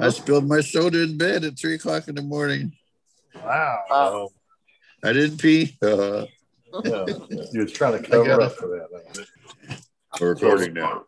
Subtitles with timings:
[0.00, 2.72] I spilled my soda in bed at three o'clock in the morning.
[3.34, 3.78] Wow.
[3.90, 4.28] Wow.
[5.04, 5.76] I didn't pee.
[5.82, 6.26] Uh,
[6.84, 7.04] Yeah,
[7.52, 9.26] you was trying to cover up for that.
[10.20, 11.04] we're recording now.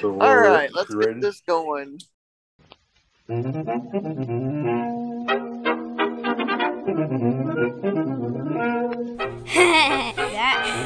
[0.00, 1.98] So we're- right, let's you get this going.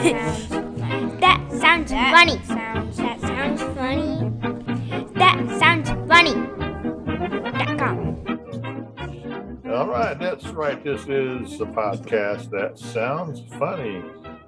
[0.00, 2.40] that, that sounds funny.
[2.44, 4.32] Sounds, that sounds funny.
[5.14, 6.59] That sounds funny.
[9.80, 10.84] All right, that's right.
[10.84, 14.04] This is the podcast that sounds funny.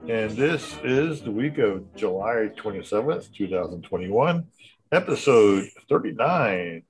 [0.07, 4.47] And this is the week of July 27th, 2021,
[4.93, 6.83] episode 39.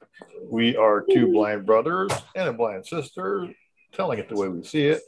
[0.51, 3.49] We are two blind brothers and a blind sister
[3.93, 5.03] telling it the way we see it.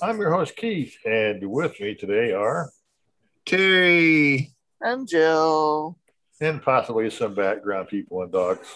[0.00, 2.70] I'm your host, Keith, and with me today are,
[3.44, 4.54] Terry.
[4.80, 5.98] And Jill.
[6.40, 8.66] and possibly some background people and dogs.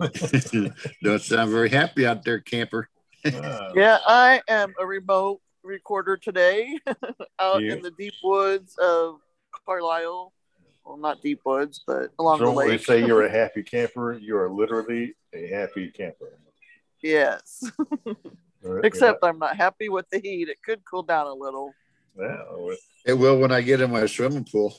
[1.02, 2.88] Don't sound very happy out there, camper.
[3.24, 6.78] Uh, Yeah, I am a remote recorder today
[7.38, 9.20] out You- in the deep woods of
[9.66, 10.32] Carlisle.
[10.84, 12.84] Well, not deep woods, but along so the when we lake.
[12.84, 16.38] say you're a happy camper, you are literally a happy camper.
[17.02, 17.64] yes.
[18.62, 18.84] Right?
[18.84, 20.48] Except I'm not happy with the heat.
[20.48, 21.72] It could cool down a little.
[22.18, 22.36] Yeah,
[23.06, 24.74] It will when I get in my swimming pool.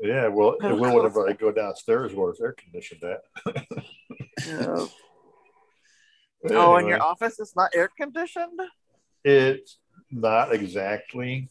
[0.00, 0.28] Yeah.
[0.28, 3.66] Well, it will whenever I go downstairs where it's air conditioned at.
[4.46, 4.86] Yeah.
[6.50, 8.60] Oh, and your office is not air conditioned?
[9.24, 9.78] It's
[10.12, 11.48] not exactly.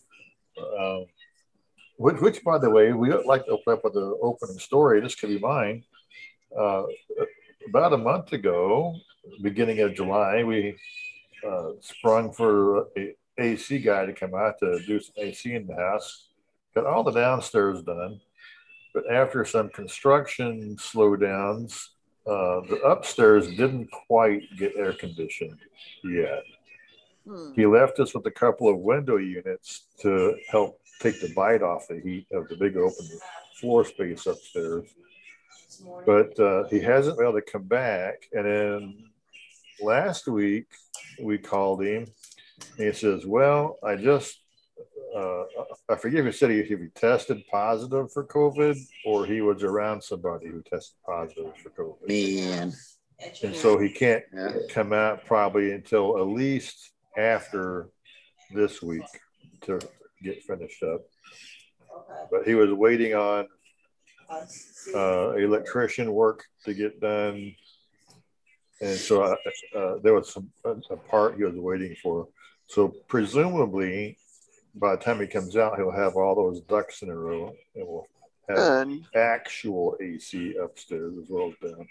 [0.58, 1.06] Um,
[1.98, 5.02] which, which, by the way, we would like to open up with the opening story.
[5.02, 5.84] This could be mine.
[6.58, 6.84] Uh,
[7.68, 8.96] about a month ago,
[9.42, 10.78] beginning of July, we
[11.48, 15.76] uh, sprung for a AC guy to come out to do some AC in the
[15.76, 16.30] house.
[16.74, 18.20] Got all the downstairs done,
[18.96, 21.90] but after some construction slowdowns,
[22.26, 25.60] uh, the upstairs didn't quite get air conditioned
[26.06, 26.44] yet.
[27.28, 27.52] Hmm.
[27.56, 31.90] He left us with a couple of window units to help take the bite off
[31.90, 33.06] the heat of the big open
[33.60, 34.88] floor space upstairs.
[36.06, 38.30] But uh, he hasn't been able to come back.
[38.32, 39.04] And then
[39.82, 40.68] last week
[41.22, 42.08] we called him
[42.78, 44.40] and he says, Well, I just,
[45.16, 45.44] uh,
[45.90, 49.64] I forget if he said he, if he tested positive for COVID or he was
[49.64, 52.08] around somebody who tested positive for COVID.
[52.08, 52.74] Man.
[53.44, 54.52] And so he can't Yeah.
[54.70, 57.90] come out probably until at least after
[58.52, 59.04] this week
[59.62, 59.80] to
[60.22, 61.02] get finished up.
[62.30, 63.48] But he was waiting on
[64.94, 67.56] uh, electrician work to get done.
[68.82, 69.36] And so uh,
[69.78, 72.28] uh, there was some a, a part he was waiting for.
[72.68, 74.18] So presumably,
[74.76, 77.88] by the time he comes out, he'll have all those ducks in a row, and
[77.88, 78.08] we'll
[78.50, 79.06] have Good.
[79.16, 81.88] actual AC upstairs as well as down.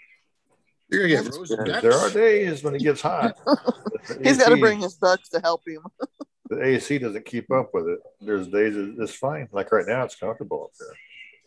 [0.89, 1.81] You're gonna get frozen ducks.
[1.81, 3.37] there are days when it gets hot.
[4.23, 5.81] He's got to bring his ducks to help him.
[6.49, 7.99] the AC doesn't keep up with it.
[8.21, 9.49] There's days it- it's fine.
[9.51, 10.95] Like right now, it's comfortable up there.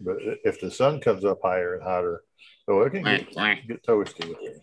[0.00, 2.22] But if the sun comes up higher and hotter,
[2.66, 3.66] oh, it can get, quack.
[3.66, 4.28] get toasty.
[4.28, 4.60] with it.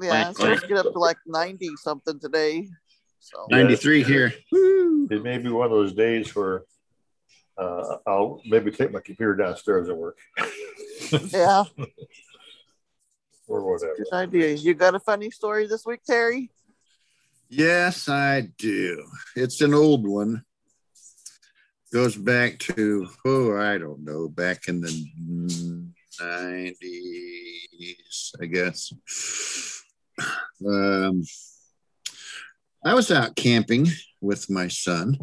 [0.00, 2.68] Yeah, it's supposed to get up to like 90 something today.
[3.18, 4.32] So, 93 here.
[4.52, 5.08] Woo.
[5.10, 6.62] It may be one of those days where
[7.58, 10.18] uh, I'll maybe take my computer downstairs and work
[11.32, 11.64] yeah,
[13.46, 13.94] or whatever.
[13.96, 14.52] good idea.
[14.52, 16.50] You got a funny story this week, Terry?
[17.48, 19.04] Yes, I do.
[19.34, 20.44] It's an old one.
[21.92, 24.88] Goes back to, oh, I don't know, back in the
[26.20, 26.74] 90s,
[28.42, 28.92] I guess.
[30.66, 31.22] Um,
[32.86, 33.88] I was out camping
[34.20, 35.18] with my son.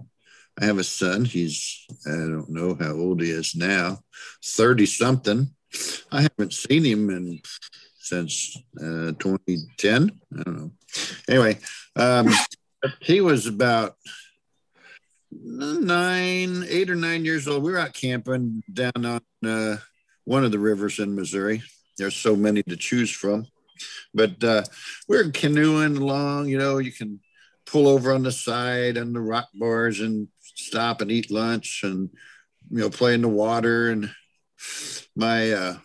[0.60, 1.24] I have a son.
[1.24, 4.00] He's, I don't know how old he is now,
[4.44, 5.48] 30 something.
[6.12, 7.40] I haven't seen him in
[8.00, 10.12] since uh, 2010.
[10.38, 10.72] I don't know.
[11.30, 11.60] Anyway,
[11.96, 12.34] um,
[13.00, 13.96] he was about
[15.32, 17.64] nine, eight or nine years old.
[17.64, 19.78] We were out camping down on uh,
[20.26, 21.64] one of the rivers in Missouri.
[21.98, 23.48] There's so many to choose from,
[24.14, 24.64] but uh,
[25.08, 26.50] we we're canoeing along.
[26.50, 27.22] You know, you can
[27.74, 32.08] pull over on the side on the rock bars and stop and eat lunch and
[32.70, 33.90] you know play in the water.
[33.90, 34.12] And
[35.16, 35.78] my uh,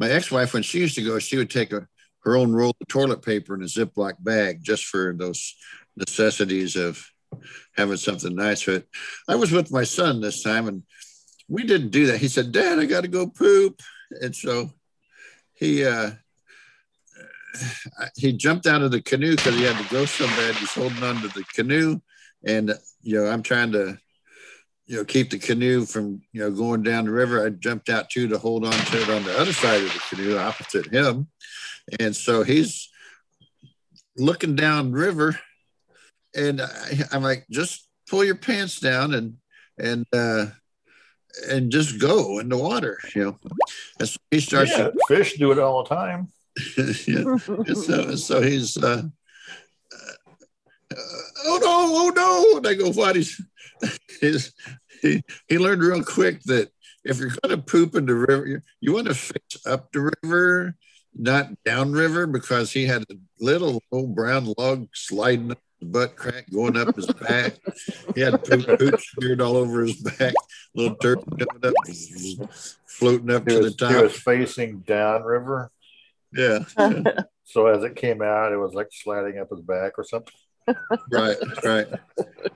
[0.00, 1.86] my ex-wife, when she used to go, she would take a
[2.24, 5.54] her own roll of toilet paper in a Ziploc bag just for those
[5.96, 7.06] necessities of
[7.76, 8.64] having something nice.
[8.64, 8.84] But
[9.28, 10.82] I was with my son this time and
[11.48, 12.18] we didn't do that.
[12.18, 13.80] He said, Dad, I got to go poop.
[14.20, 14.70] And so
[15.54, 16.10] he, uh,
[18.16, 20.54] he jumped out of the canoe because he had to go so bad.
[20.56, 22.00] He's holding on to the canoe.
[22.46, 23.98] And, you know, I'm trying to,
[24.86, 27.44] you know, keep the canoe from, you know, going down the river.
[27.44, 30.02] I jumped out too to hold on to it on the other side of the
[30.08, 31.28] canoe, opposite him.
[31.98, 32.88] And so he's
[34.16, 35.38] looking down river,
[36.36, 36.68] and I,
[37.12, 39.36] I'm like, just pull your pants down and
[39.78, 40.46] and uh,
[41.48, 43.38] and just go in the water, you know.
[43.98, 44.70] And so he starts.
[44.70, 46.28] Yeah, fish do it all the time.
[47.06, 47.36] yeah.
[47.74, 48.76] So, so he's.
[48.76, 49.02] Uh,
[49.92, 50.96] uh,
[51.44, 51.66] oh no!
[51.66, 52.56] Oh no!
[52.58, 53.16] And I go, what?
[53.16, 53.40] He's,
[54.20, 54.52] he's
[55.00, 56.70] he, he learned real quick that
[57.04, 60.12] if you're going to poop in the river, you, you want to face up the
[60.22, 60.76] river,
[61.14, 66.50] not downriver, because he had a little old brown log sliding up his butt crack
[66.50, 67.54] going up his back.
[68.14, 70.34] He had poop, poop smeared all over his back,
[70.74, 71.74] little dirt coming up,
[72.86, 75.70] floating up He to was, the he was facing downriver.
[76.32, 76.60] Yeah,
[77.44, 80.32] So as it came out, it was like sliding up his back or something.
[81.10, 81.86] right, right.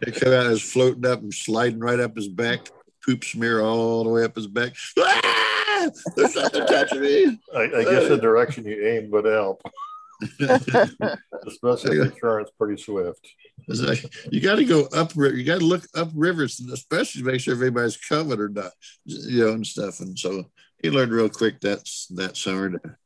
[0.03, 2.69] It came out as floating up and sliding right up his back,
[3.05, 4.75] poop smear all the way up his back.
[4.99, 5.91] Ah!
[6.17, 7.39] There's something touching me.
[7.55, 9.63] I, I guess the direction you aim would help,
[10.41, 13.27] especially if the current's pretty swift.
[13.67, 15.15] It's like, you got to go up.
[15.17, 18.73] You got to look up rivers, and especially to make sure everybody's covered or not,
[19.05, 20.01] you know, and stuff.
[20.01, 20.45] And so
[20.83, 22.97] he learned real quick that's that summer to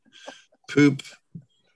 [0.69, 1.03] poop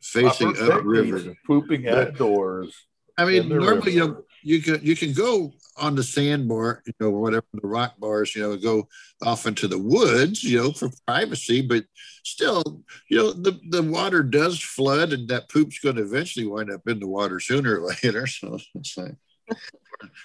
[0.01, 1.17] facing Proper up river.
[1.19, 2.75] techniques of Pooping But- outdoors.
[3.19, 6.83] I mean, in the normally, you know, you can you can go on the sandbar,
[6.87, 8.89] you know, or whatever the rock bars, you know, go
[9.23, 11.61] off into the woods, you know, for privacy.
[11.61, 11.85] But
[12.25, 16.71] still, you know, the the water does flood, and that poop's going to eventually wind
[16.73, 18.27] up in the water sooner or later.
[18.27, 19.15] So it's like,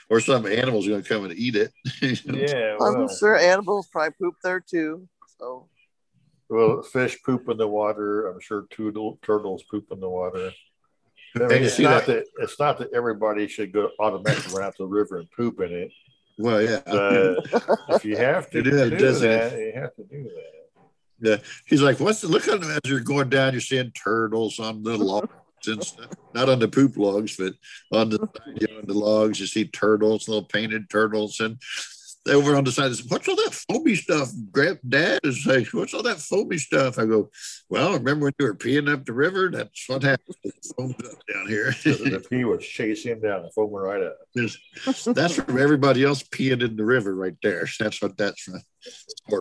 [0.10, 1.72] or some animal's going to come and eat it.
[2.02, 2.40] you know.
[2.40, 5.08] Yeah, I'm sure animals probably poop there too.
[5.38, 5.68] So
[6.50, 8.28] well, fish poop in the water.
[8.28, 10.52] I'm sure turtle, turtles poop in the water.
[11.36, 14.76] I mean, it's not that- that it's not that everybody should go automatically run out
[14.78, 15.92] to the river and poop in it.
[16.40, 16.82] Well, yeah.
[17.90, 19.50] If you have to You do do, have to designate.
[19.50, 20.30] that, you have to do
[21.22, 21.42] that.
[21.66, 24.96] He's like, what's the look on as you're going down, you're seeing turtles on the
[25.12, 25.34] logs
[25.66, 26.10] and stuff.
[26.36, 27.54] Not on the poop logs, but
[27.92, 28.20] on the
[28.56, 31.60] you know, on the logs, you see turtles, little painted turtles, and
[32.30, 34.30] over on the side, what's all that foamy stuff?
[34.52, 37.00] Grand dad is like, what's all that foamy stuff?
[37.00, 37.30] I go,
[37.70, 39.50] well, remember when you were peeing up the river?
[39.50, 40.36] That's what happens.
[40.44, 41.72] It foams up down here.
[41.84, 44.18] the pee was chasing down and foaming right up.
[45.16, 47.68] that's from everybody else peeing in the river right there.
[47.80, 48.62] That's what that's from.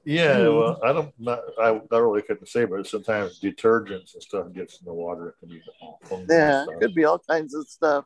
[0.05, 4.53] Yeah, well, I don't, not, I, I really couldn't say, but sometimes detergents and stuff
[4.53, 5.29] gets in the water.
[5.29, 5.63] It can be
[6.05, 8.05] foamy yeah, it could be all kinds of stuff.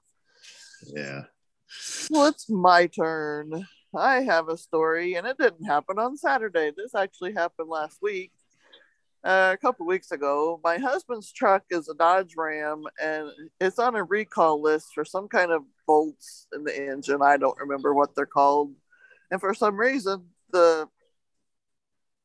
[0.87, 1.23] Yeah.
[2.11, 3.67] Well, it's my turn.
[3.95, 6.73] I have a story, and it didn't happen on Saturday.
[6.77, 8.33] This actually happened last week.
[9.23, 13.97] Uh, a couple weeks ago, my husband's truck is a Dodge Ram, and it's on
[13.97, 17.21] a recall list for some kind of bolts in the engine.
[17.21, 18.73] I don't remember what they're called,
[19.31, 20.89] and for some reason, the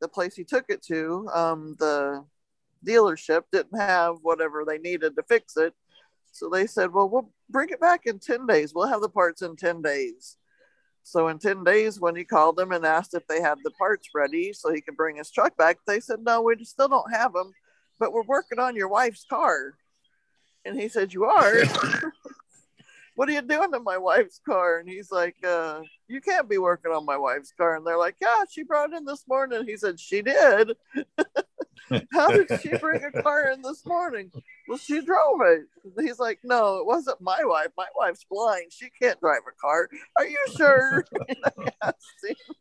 [0.01, 2.23] the place he took it to, um, the
[2.85, 5.73] dealership, didn't have whatever they needed to fix it.
[6.31, 8.73] So they said, well, we'll bring it back in 10 days.
[8.75, 10.37] We'll have the parts in 10 days.
[11.05, 14.09] So in 10 days, when he called them and asked if they had the parts
[14.15, 17.31] ready so he could bring his truck back, they said, no, we still don't have
[17.31, 17.53] them,
[17.99, 19.75] but we're working on your wife's car.
[20.65, 21.53] And he said, you are?
[23.15, 24.79] what are you doing to my wife's car?
[24.79, 27.75] And he's like, uh, you can't be working on my wife's car.
[27.75, 29.63] And they're like, yeah, she brought it in this morning.
[29.67, 30.75] He said, she did.
[32.11, 34.31] How did she bring a car in this morning?
[34.67, 35.61] Well, she drove it.
[35.99, 37.67] He's like, no, it wasn't my wife.
[37.77, 38.71] My wife's blind.
[38.71, 39.89] She can't drive a car.
[40.17, 41.05] Are you sure?
[41.29, 42.55] And I asked him.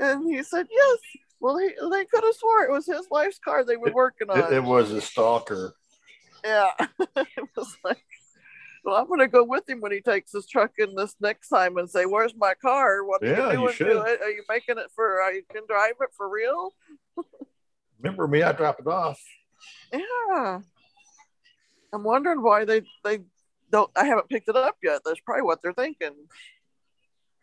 [0.00, 0.98] And he said, yes.
[1.40, 4.38] Well, he, they could have swore it was his wife's car they were working on.
[4.38, 5.74] It, it was a stalker.
[6.44, 6.70] Yeah.
[7.16, 8.02] it was like,
[8.84, 11.48] well, I'm going to go with him when he takes his truck in this next
[11.48, 13.04] time and say, where's my car?
[13.04, 13.88] What are Yeah, you you doing should.
[13.88, 14.20] to it?
[14.20, 16.74] Are you making it for, I can drive it for real?
[18.04, 18.42] Remember me?
[18.42, 19.18] I dropped it off.
[19.90, 20.60] Yeah.
[21.90, 23.20] I'm wondering why they they
[23.70, 23.90] don't.
[23.96, 25.00] I haven't picked it up yet.
[25.06, 26.12] That's probably what they're thinking.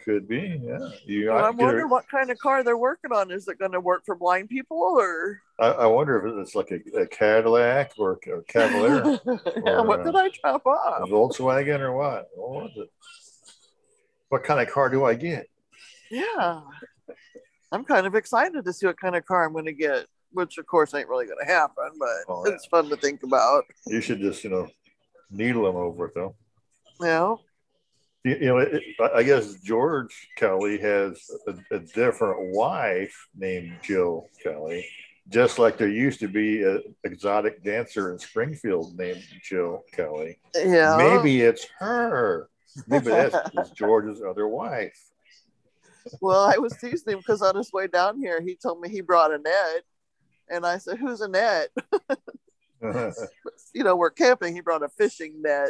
[0.05, 0.61] Could be.
[0.63, 0.89] Yeah.
[1.05, 1.29] You.
[1.29, 3.31] Well, I'm wondering what kind of car they're working on.
[3.31, 5.41] Is it going to work for blind people or?
[5.59, 9.19] I, I wonder if it's like a, a Cadillac or a Cavalier,
[9.65, 11.07] Or, what uh, did I drop off?
[11.07, 11.11] a?
[11.11, 12.29] Volkswagen, or what?
[12.35, 12.89] What was it?
[14.29, 15.47] What kind of car do I get?
[16.11, 16.61] Yeah,
[17.71, 20.05] I'm kind of excited to see what kind of car I'm going to get.
[20.33, 22.53] Which of course ain't really going to happen, but Oh, yeah.
[22.53, 23.63] it's fun to think about.
[23.87, 24.67] You should just, you know,
[25.29, 26.35] needle him over it though.
[26.99, 27.41] Know,
[28.23, 33.77] You, you know, it, it- I guess George Kelly has a, a different wife named
[33.81, 34.85] Jill Kelly,
[35.29, 40.39] just like there used to be an exotic dancer in Springfield named Jill Kelly.
[40.55, 40.95] yeah.
[40.97, 42.49] Maybe it's her.
[42.87, 44.97] Maybe that's George's other wife.
[46.21, 49.01] well, I was teasing him because on his way down here, he told me he
[49.01, 49.83] brought a net.
[50.51, 51.69] And I said, Who's a net?
[53.73, 54.53] you know, we're camping.
[54.53, 55.69] He brought a fishing net.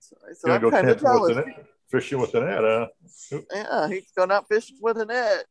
[0.00, 1.56] So I said, I'm go kind of camping jealous.
[1.90, 3.40] fishing with the net, huh?
[3.54, 5.44] Yeah, he's going out fishing with a net.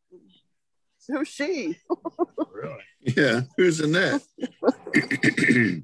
[1.08, 1.77] Who's she?
[2.54, 2.84] Really?
[3.01, 4.22] Yeah, who's in that?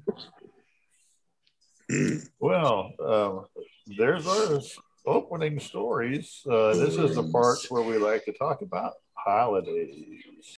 [2.40, 3.46] Well, um,
[3.98, 4.60] there's our
[5.06, 6.40] opening stories.
[6.50, 10.56] Uh, this is the part where we like to talk about holidays.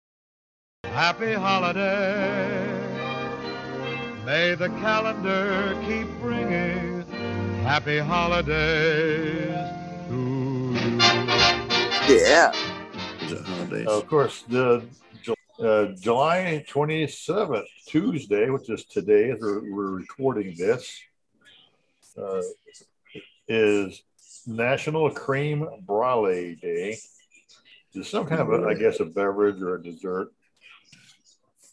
[0.95, 2.71] Happy holiday.
[4.25, 7.03] May the calendar keep bringing
[7.65, 8.53] happy holidays
[10.09, 10.85] to
[12.07, 12.21] you.
[12.21, 12.53] Yeah.
[13.27, 13.89] Holidays?
[13.89, 14.85] of course, the
[15.59, 20.97] uh, July 27th, Tuesday, which is today, as we're, we're recording this,
[22.17, 22.41] uh,
[23.49, 24.01] is
[24.47, 26.99] National Cream Brulee Day.
[27.95, 30.29] It's some kind of, a, I guess, a beverage or a dessert.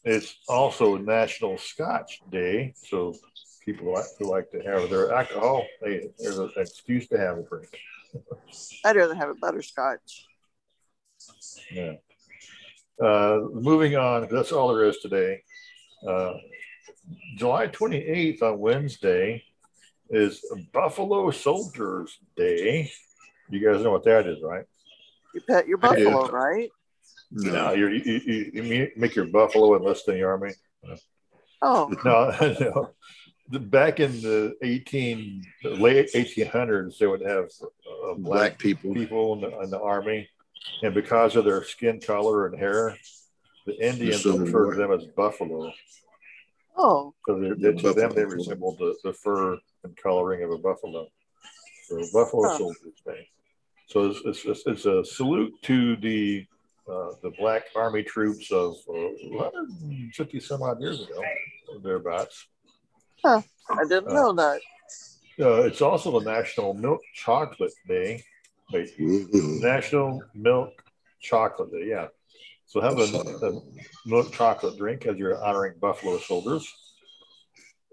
[0.03, 3.15] It's also National Scotch Day, so
[3.63, 7.43] people like, who like to have their alcohol, hey, there's an excuse to have a
[7.43, 7.69] drink.
[8.85, 10.27] I'd rather have a butterscotch.
[11.71, 11.93] Yeah.
[13.01, 15.43] Uh, moving on, that's all there is today.
[16.07, 16.33] Uh,
[17.37, 19.43] July 28th on Wednesday
[20.09, 20.43] is
[20.73, 22.91] Buffalo Soldiers Day.
[23.49, 24.65] You guys know what that is, right?
[25.33, 26.69] You pet your buffalo, right?
[27.31, 27.73] No, no.
[27.73, 30.51] you you, you, make your buffalo enlist in the army.
[31.61, 32.89] Oh, No, no.
[33.49, 38.93] The- Back in the 18 the late 1800s, they would have uh, Black black people.
[38.93, 40.29] people in the, in the army,
[40.83, 42.95] and because of their skin color and hair,
[43.65, 45.71] the Indians Civil referred to them as buffalo.
[46.77, 50.57] oh, So they, they, to them, they resembled the, the fur and coloring of a
[50.57, 51.07] buffalo.
[51.87, 52.57] So Buffalo.
[52.57, 53.27] Soldiers Day.
[53.87, 56.45] So it's, it's, it's a salute to the
[56.91, 58.93] uh, the black army troops of uh,
[59.23, 61.23] 150 some odd years ago,
[61.83, 62.47] thereabouts.
[63.23, 64.59] Huh, I didn't Uh, know that.
[65.39, 68.23] Uh, it's also the National Milk Chocolate Day.
[68.71, 70.83] Wait, National Milk
[71.21, 72.07] Chocolate Day, yeah.
[72.65, 73.03] So have a,
[73.47, 73.59] a
[74.05, 76.65] milk chocolate drink as you're honoring Buffalo soldiers.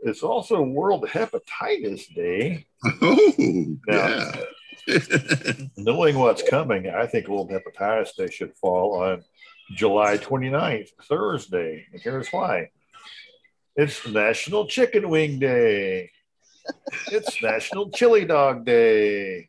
[0.05, 2.67] It's also World Hepatitis Day.
[3.03, 4.41] Oh, Now, yeah.
[5.77, 9.25] knowing what's coming, I think World Hepatitis Day should fall on
[9.75, 11.87] July 29th, Thursday.
[11.93, 12.71] And here's why
[13.77, 16.11] it's National Chicken Wing Day,
[17.13, 19.49] it's National Chili Dog Day,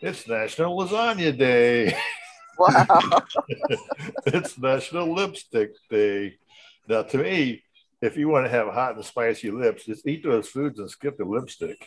[0.00, 1.96] it's National Lasagna Day.
[2.58, 3.22] Wow.
[4.26, 6.38] it's National Lipstick Day.
[6.88, 7.62] Now, to me,
[8.00, 11.18] if you want to have hot and spicy lips, just eat those foods and skip
[11.18, 11.86] the lipstick.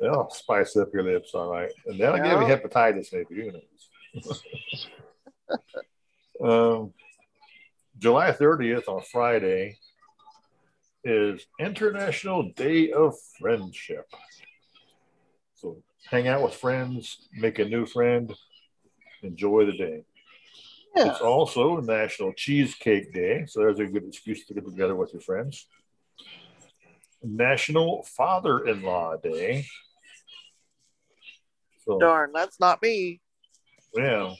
[0.00, 1.70] They'll spice up your lips, all right.
[1.86, 3.42] And that'll give you hepatitis, maybe.
[3.42, 4.42] Who knows?
[6.42, 6.92] um,
[7.98, 9.78] July 30th on Friday
[11.04, 14.06] is International Day of Friendship.
[15.54, 18.32] So hang out with friends, make a new friend,
[19.22, 20.04] enjoy the day.
[20.96, 21.10] Yeah.
[21.10, 25.22] It's also National Cheesecake Day, so there's a good excuse to get together with your
[25.22, 25.66] friends.
[27.22, 29.66] National Father-in-Law Day.
[31.84, 33.20] So Darn, that's not me.
[33.94, 34.32] yeah.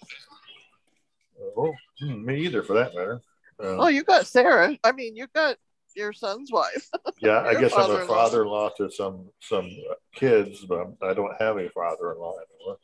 [1.56, 3.20] Well, hmm, me either, for that matter.
[3.62, 4.76] Uh, Oh, you got Sarah.
[4.84, 5.56] I mean, you got
[5.96, 6.88] your son's wife.
[7.20, 8.70] yeah, I guess I'm a father-in-law.
[8.78, 9.68] to some some
[10.14, 12.78] kids, but I don't have a father-in-law anymore.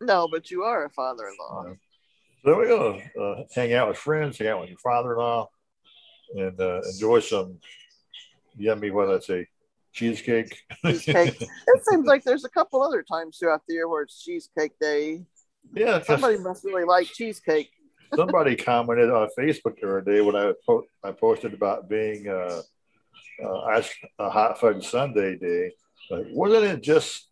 [0.00, 1.60] No, but you are a father-in-law.
[1.60, 1.76] Uh, so
[2.44, 3.00] there we go.
[3.20, 5.48] Uh, hang out with friends, hang out with your father-in-law,
[6.34, 7.58] and uh, enjoy some
[8.56, 9.48] yummy, what did I say,
[9.92, 10.58] cheesecake.
[10.84, 11.40] Cheesecake.
[11.40, 15.24] it seems like there's a couple other times throughout the year where it's cheesecake day.
[15.74, 17.70] Yeah, Somebody must really like cheesecake.
[18.14, 22.62] somebody commented on Facebook the other day when I po- I posted about being uh,
[23.42, 25.72] uh, ice, a hot fudge sundae day.
[26.10, 27.28] Like, wasn't it just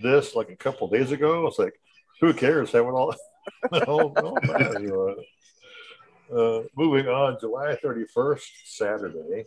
[0.00, 1.46] this like a couple days ago?
[1.48, 1.74] It's like,
[2.20, 2.72] who cares?
[2.72, 3.14] It all.
[3.72, 5.16] the whole- the whole time, you
[6.30, 6.38] know.
[6.60, 9.44] uh, moving on, July 31st, Saturday.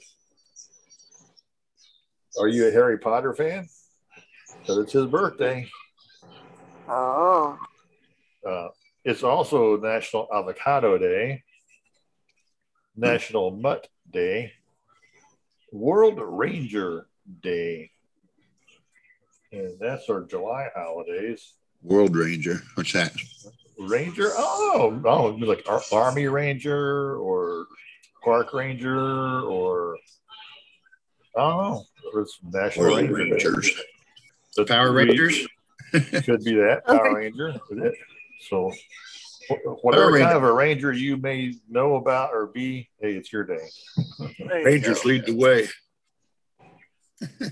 [2.39, 3.67] Are you a Harry Potter fan?
[4.61, 5.67] Because it's his birthday.
[6.87, 7.57] Oh,
[8.47, 8.67] Uh,
[9.03, 11.43] it's also National Avocado Day,
[12.95, 14.53] National Mutt Day,
[15.71, 17.07] World Ranger
[17.41, 17.91] Day.
[19.51, 21.53] And that's our July holidays.
[21.81, 22.61] World Ranger.
[22.75, 23.13] What's that?
[23.79, 27.67] Ranger, oh, oh, it'd like Ar- Army Ranger or
[28.23, 29.97] Park Ranger or
[31.37, 31.83] I don't know.
[32.21, 33.31] It's National World Ranger Day.
[33.31, 33.81] Rangers.
[34.55, 35.47] But Power Rangers.
[35.91, 37.53] Could be that Power Ranger.
[38.47, 38.71] So,
[39.81, 40.25] whatever Ranger.
[40.25, 43.67] kind of a ranger you may know about or be, hey, it's your day.
[44.39, 45.67] There you Rangers lead the way.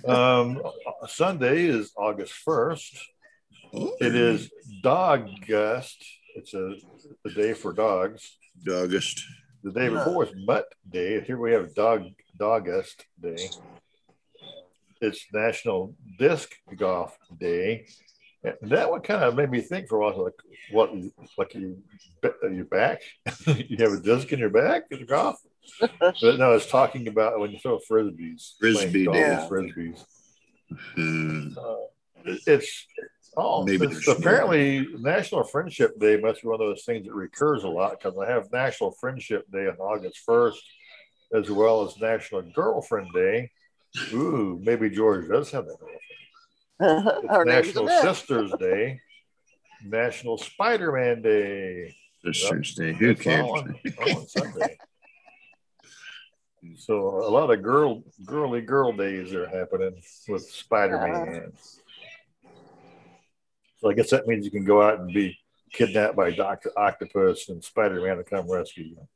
[0.06, 0.62] Um,
[1.08, 3.00] Sunday is August 1st.
[3.74, 4.52] It is
[4.82, 6.04] Dogust.
[6.36, 6.76] It's a,
[7.26, 8.38] a day for dogs.
[8.70, 9.24] August.
[9.64, 11.22] The day before is Mutt Day.
[11.22, 12.06] Here we have Dog
[12.38, 13.50] Dogust Day.
[15.04, 17.86] It's National Disc Golf Day.
[18.44, 20.34] And that one kind of made me think for a while, like,
[20.72, 20.92] what,
[21.38, 21.78] like you,
[22.44, 23.02] your back?
[23.48, 25.38] you have a disc in your back in golf?
[25.80, 28.54] but no, it's talking about when you throw frisbees.
[28.60, 30.06] Frisbee golf with Frisbees.
[30.96, 31.50] Hmm.
[31.58, 32.88] Uh, it's
[33.36, 37.64] oh, Maybe it's apparently National Friendship Day must be one of those things that recurs
[37.64, 40.64] a lot because I have National Friendship Day on August first,
[41.34, 43.52] as well as National Girlfriend Day.
[44.14, 45.78] Ooh, maybe George does have that.
[46.80, 47.30] girlfriend.
[47.30, 49.00] Her National Sisters Day,
[49.84, 51.96] National Spider-Man Day.
[52.24, 52.94] Sisters Day.
[52.94, 53.46] Who It's cares?
[53.50, 54.78] on- on Sunday.
[56.78, 61.52] So a lot of girl, girly girl days are happening with Spider-Man.
[63.80, 65.38] So I guess that means you can go out and be
[65.74, 69.08] kidnapped by Doctor Octopus and Spider-Man to come rescue you.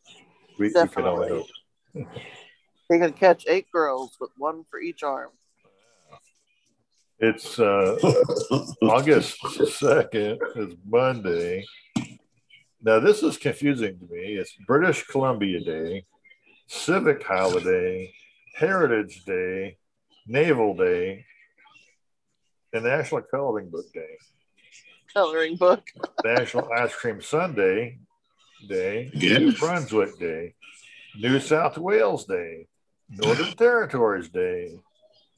[0.60, 1.48] We, we can only hope.
[2.90, 5.30] He can catch eight girls with one for each arm.
[7.20, 7.98] It's uh,
[8.82, 9.40] August
[9.80, 11.66] second is Monday.
[12.82, 14.36] Now this is confusing to me.
[14.36, 16.06] It's British Columbia Day,
[16.68, 18.14] Civic Holiday,
[18.56, 19.78] Heritage Day,
[20.28, 21.26] Naval Day,
[22.72, 24.18] and National Coloring Book Day.
[25.14, 25.88] Coloring book.
[26.24, 27.98] National Ice Cream Sundae
[28.70, 29.46] Day, Again?
[29.46, 30.54] New Brunswick Day,
[31.18, 32.68] New South Wales Day,
[33.10, 34.80] Northern Territories Day,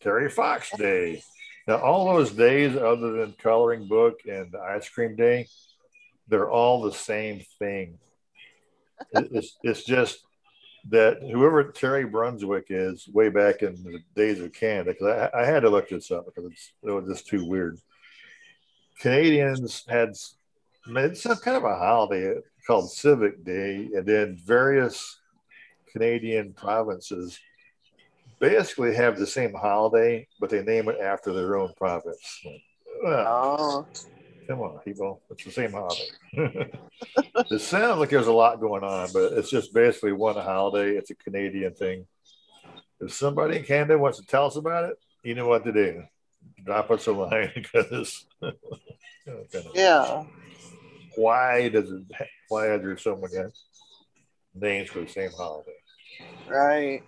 [0.02, 1.22] Terry Fox Day.
[1.68, 5.48] Now, all those days, other than coloring book and ice cream day,
[6.28, 8.00] they're all the same thing.
[9.14, 10.20] It's, it's just
[10.90, 15.46] that whoever Terry Brunswick is, way back in the days of Canada, because I, I
[15.46, 16.52] had to look this up because
[16.84, 17.80] it was just too weird.
[19.00, 20.14] Canadians had
[20.88, 25.20] made some kind of a holiday called Civic Day, and then various
[25.92, 27.40] Canadian provinces
[28.40, 32.42] basically have the same holiday, but they name it after their own province.
[33.04, 33.88] Well, Oh,
[34.48, 36.10] come on, people, it's the same holiday.
[37.52, 40.98] it sounds like there's a lot going on, but it's just basically one holiday.
[40.98, 42.06] It's a Canadian thing.
[43.00, 46.04] If somebody in Canada wants to tell us about it, you know what to do.
[46.66, 48.26] Drop us a line because
[49.74, 50.24] yeah.
[51.16, 52.04] why does it
[52.50, 53.50] why are there so many
[54.54, 55.72] names for the same holiday?
[56.48, 57.04] Right.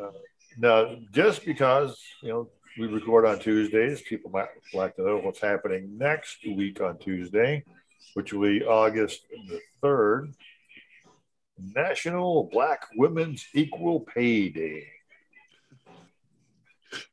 [0.00, 0.10] Uh,
[0.58, 5.40] Now, just because you know we record on Tuesdays, people might like to know what's
[5.40, 7.64] happening next week on Tuesday,
[8.14, 10.34] which will be August the third,
[11.58, 14.86] National Black Women's Equal Pay Day.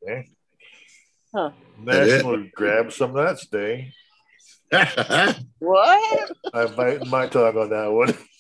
[0.04, 0.28] Okay.
[1.34, 1.52] Huh.
[1.80, 3.94] National Grab Some Nuts Day.
[5.60, 6.32] What?
[6.56, 8.18] I might might talk on that one.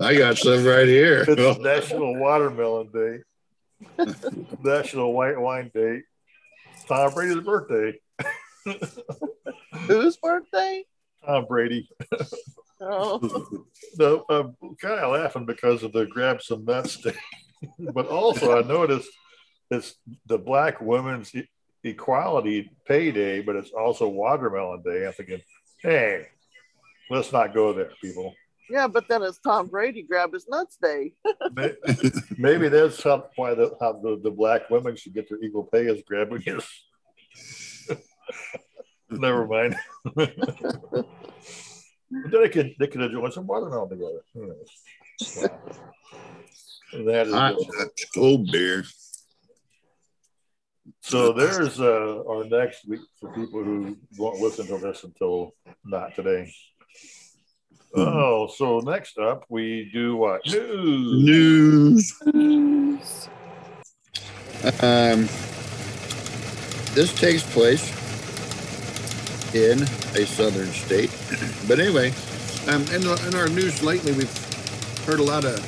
[0.00, 1.24] I got some right here.
[1.28, 3.18] It's National Watermelon Day.
[4.62, 6.02] National White Wine Day.
[6.88, 7.98] Tom Brady's birthday.
[9.86, 10.84] Whose birthday?
[11.24, 11.88] Tom Brady.
[12.80, 13.46] Oh,
[13.98, 17.14] No, I'm kind of laughing because of the grab some nuts day.
[17.94, 19.08] but also, I noticed
[19.70, 19.94] it's
[20.26, 21.48] the Black Women's E-
[21.84, 25.06] Equality Pay Day, but it's also Watermelon Day.
[25.06, 25.40] I'm thinking,
[25.82, 26.26] hey,
[27.10, 28.34] let's not go there, people.
[28.68, 31.12] Yeah, but then it's Tom Brady grab his nuts day.
[32.38, 35.86] Maybe that's how, why the, how the, the black women should get their equal pay
[35.86, 36.66] is grabbing his.
[39.10, 39.76] Never mind.
[40.14, 40.34] but
[42.10, 44.24] then they could they could enjoy some watermelon together.
[44.34, 44.54] Who?
[45.36, 45.60] Wow.
[46.92, 47.56] That is Hot
[48.14, 48.84] cold beer.
[51.02, 51.32] so.
[51.32, 55.52] There's uh, our next week for people who won't listen to this until
[55.84, 56.52] not today.
[57.94, 62.14] Oh, so next up we do what news.
[62.24, 63.28] News.
[64.82, 65.28] Um,
[66.94, 67.92] this takes place
[69.54, 69.82] in
[70.14, 71.10] a southern state.
[71.68, 72.12] But anyway,
[72.68, 75.58] um, in, in our news lately, we've heard a lot of.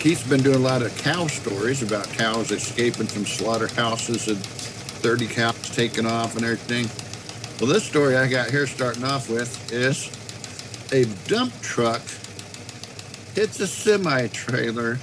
[0.00, 5.26] Keith's been doing a lot of cow stories about cows escaping from slaughterhouses and 30
[5.28, 6.88] cows taken off and everything.
[7.60, 10.10] Well, this story I got here starting off with is
[10.92, 12.02] a dump truck
[13.34, 14.98] hits a semi trailer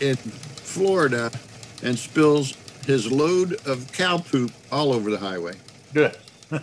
[0.00, 1.30] in Florida
[1.82, 5.54] and spills his load of cow poop all over the highway.
[5.92, 6.16] Good.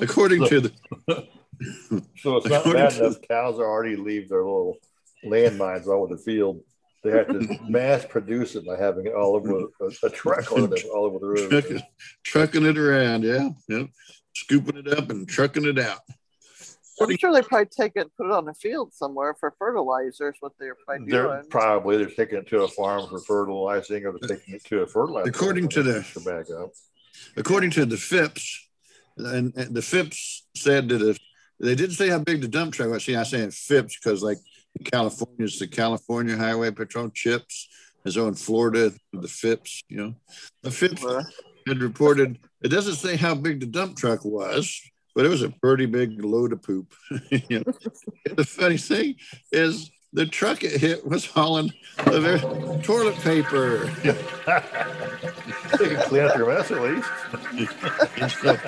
[0.00, 0.72] According to the
[2.18, 4.76] So it's not bad enough cows already leave their little
[5.24, 6.60] landmines all over the field.
[7.02, 10.72] They have to mass produce it by having it all over a, a truck on
[10.72, 11.50] it all over the road.
[11.50, 11.82] trucking,
[12.24, 13.84] trucking it around, yeah, yeah,
[14.34, 16.00] scooping it up and trucking it out.
[17.00, 20.28] I'm sure they probably take it and put it on the field somewhere for fertilizer.
[20.30, 21.42] Is what they're probably They're doing.
[21.50, 24.86] probably they're taking it to a farm for fertilizing, or they're taking it to a
[24.86, 25.28] fertilizer.
[25.28, 26.70] According to the- to back up.
[27.36, 28.68] According to the FIPS,
[29.18, 31.18] and, and the FIPS said that if
[31.58, 33.04] they didn't say how big the dump truck was.
[33.04, 34.38] See, I say FIPS because like
[34.84, 37.68] California, it's the California Highway Patrol chips.
[38.04, 40.14] As though in Florida, the FIPS, you know,
[40.62, 41.02] the FIPS
[41.66, 44.80] had reported it doesn't say how big the dump truck was,
[45.16, 46.92] but it was a pretty big load of poop.
[47.30, 47.72] you know?
[48.34, 49.16] The funny thing
[49.50, 51.72] is the truck it hit was hauling
[52.04, 53.86] the very- toilet paper.
[55.78, 57.08] they can clean up their mess at least.
[58.42, 58.58] So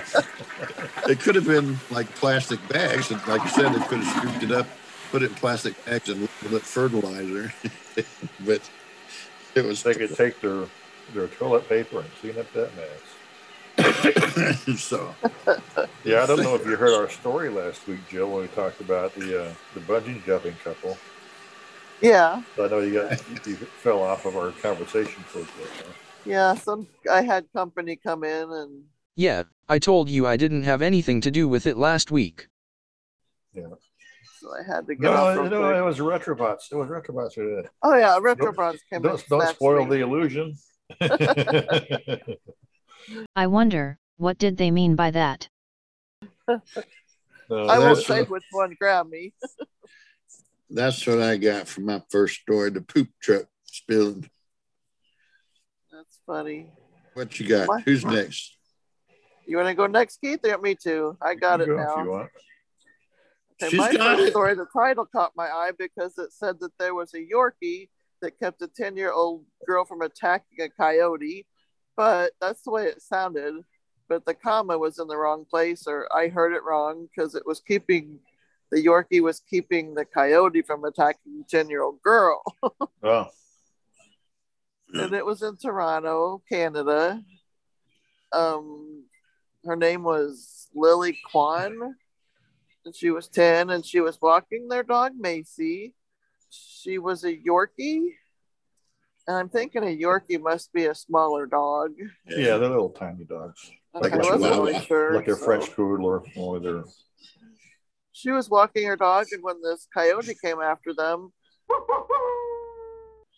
[1.11, 4.43] it could have been like plastic bags, and like you said, they could have scooped
[4.43, 4.67] it up,
[5.13, 7.53] put it in plastic bags, and labeled it fertilizer.
[8.41, 8.63] but
[9.55, 10.65] it was They could take their
[11.13, 12.89] their toilet paper and clean up that mess.
[14.77, 15.14] So.
[16.05, 18.81] Yeah, I don't know if you heard our story last week, Jill, when we talked
[18.81, 20.96] about the uh, the bungee jumping couple.
[22.01, 25.68] yeah, I know you got you fell off of our conversation for a bit.
[25.77, 25.92] huh?
[26.24, 26.55] yeah.
[26.55, 28.85] Some I had company come in and
[29.16, 32.48] Yeah, I told you I didn't have anything to do with it last week.
[33.53, 33.66] Yeah.
[34.40, 35.37] So I had to get off.
[35.37, 35.77] No, no, quick.
[35.77, 36.70] it was retrobots.
[36.70, 37.70] It was retrobots who did it.
[37.83, 39.03] Oh yeah, Retrobrots came.
[39.03, 39.96] Don't, and don't spoil me.
[39.96, 40.57] the illusion.
[43.37, 45.49] I wonder, what did they mean by that?
[46.49, 46.61] No,
[47.66, 49.33] I won't that's say what- which one grabbed me.
[50.71, 52.68] That's what I got from my first story.
[52.68, 54.29] The poop truck spilled.
[55.90, 56.71] That's funny.
[57.14, 57.68] What you got?
[57.68, 57.83] What?
[57.85, 58.55] Who's next?
[59.47, 60.40] You want to go next, Keith?
[60.44, 61.16] Or me too.
[61.23, 62.03] I got you it go if now.
[62.05, 62.31] you want.
[63.62, 64.31] Okay, She's my got first it.
[64.33, 67.88] story, the title caught my eye because it said that there was a Yorkie
[68.21, 71.47] that kept a 10 year old girl from attacking a coyote,
[71.99, 73.57] but that's the way it sounded.
[74.09, 77.45] But the comma was in the wrong place, or I heard it wrong because it
[77.45, 78.21] was keeping
[78.71, 82.43] the Yorkie was keeping the coyote from attacking the 10 year old girl.
[83.01, 83.29] Oh,
[84.93, 87.23] and it was in Toronto, Canada.
[88.33, 89.05] Um,
[89.65, 91.95] her name was Lily Kwan,
[92.85, 95.95] and she was 10, and she was walking their dog Macy.
[96.51, 98.15] She was a Yorkie,
[99.29, 101.93] and I'm thinking a Yorkie must be a smaller dog.
[102.27, 104.64] yeah, they're little tiny dogs, Okay, Like I a wasn't Chihuahua.
[104.64, 105.14] really sure.
[105.14, 106.83] like a so- French poodle, only they're
[108.12, 111.33] She was walking her dog, and when this coyote came after them,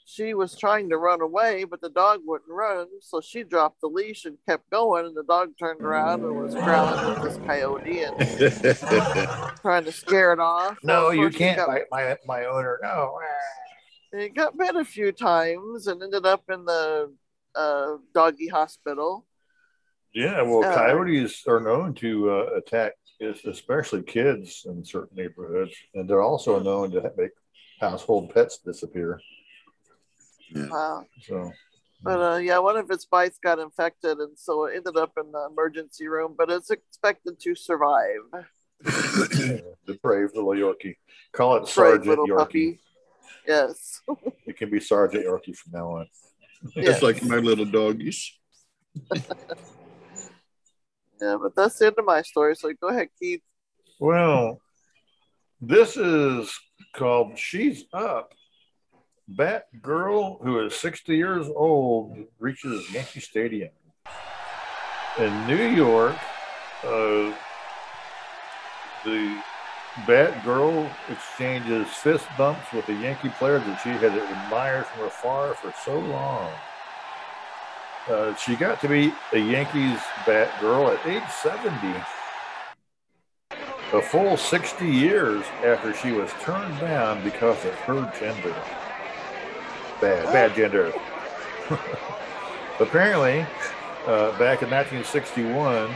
[0.06, 2.86] she was trying to run away, but the dog wouldn't run.
[3.00, 6.54] So she dropped the leash and kept going, and the dog turned around and was
[6.54, 8.16] growling with this coyote and
[9.62, 10.78] trying to scare it off.
[10.82, 12.78] No, of you can't got- bite my my owner.
[12.82, 13.18] No.
[14.12, 17.12] It got bit a few times and ended up in the
[17.54, 19.26] uh, doggy hospital.
[20.12, 26.08] Yeah, well, Uh, coyotes are known to uh, attack, especially kids in certain neighborhoods, and
[26.08, 27.30] they're also known to make
[27.80, 29.20] household pets disappear.
[30.54, 31.06] Wow.
[31.22, 31.52] So,
[32.02, 35.30] But uh, yeah, one of its bites got infected, and so it ended up in
[35.30, 36.34] the emergency room.
[36.36, 38.46] But it's expected to survive.
[38.82, 40.96] the brave little Yorkie.
[41.32, 42.36] Call it Brave Sergeant Yorkie.
[42.36, 42.80] puppy.
[43.50, 44.00] Yes.
[44.46, 46.06] It can be Sergeant Yorkie from now on.
[46.76, 48.32] Just like my little doggies.
[51.20, 52.54] Yeah, but that's the end of my story.
[52.54, 53.42] So go ahead, Keith.
[53.98, 54.60] Well,
[55.60, 56.56] this is
[56.94, 58.32] called She's Up.
[59.28, 63.70] Bat girl who is 60 years old reaches Yankee Stadium.
[65.18, 66.16] In New York,
[66.84, 67.34] uh,
[69.04, 69.42] the
[70.06, 75.54] Bat girl exchanges fist bumps with a Yankee player that she had admired from afar
[75.54, 76.50] for so long.
[78.08, 82.02] Uh, she got to be a Yankees bat girl at age 70
[83.92, 88.54] a full 60 years after she was turned down because of her gender.
[90.00, 90.92] Bad, bad gender.
[92.80, 93.40] Apparently,
[94.06, 95.90] uh, back in 1961,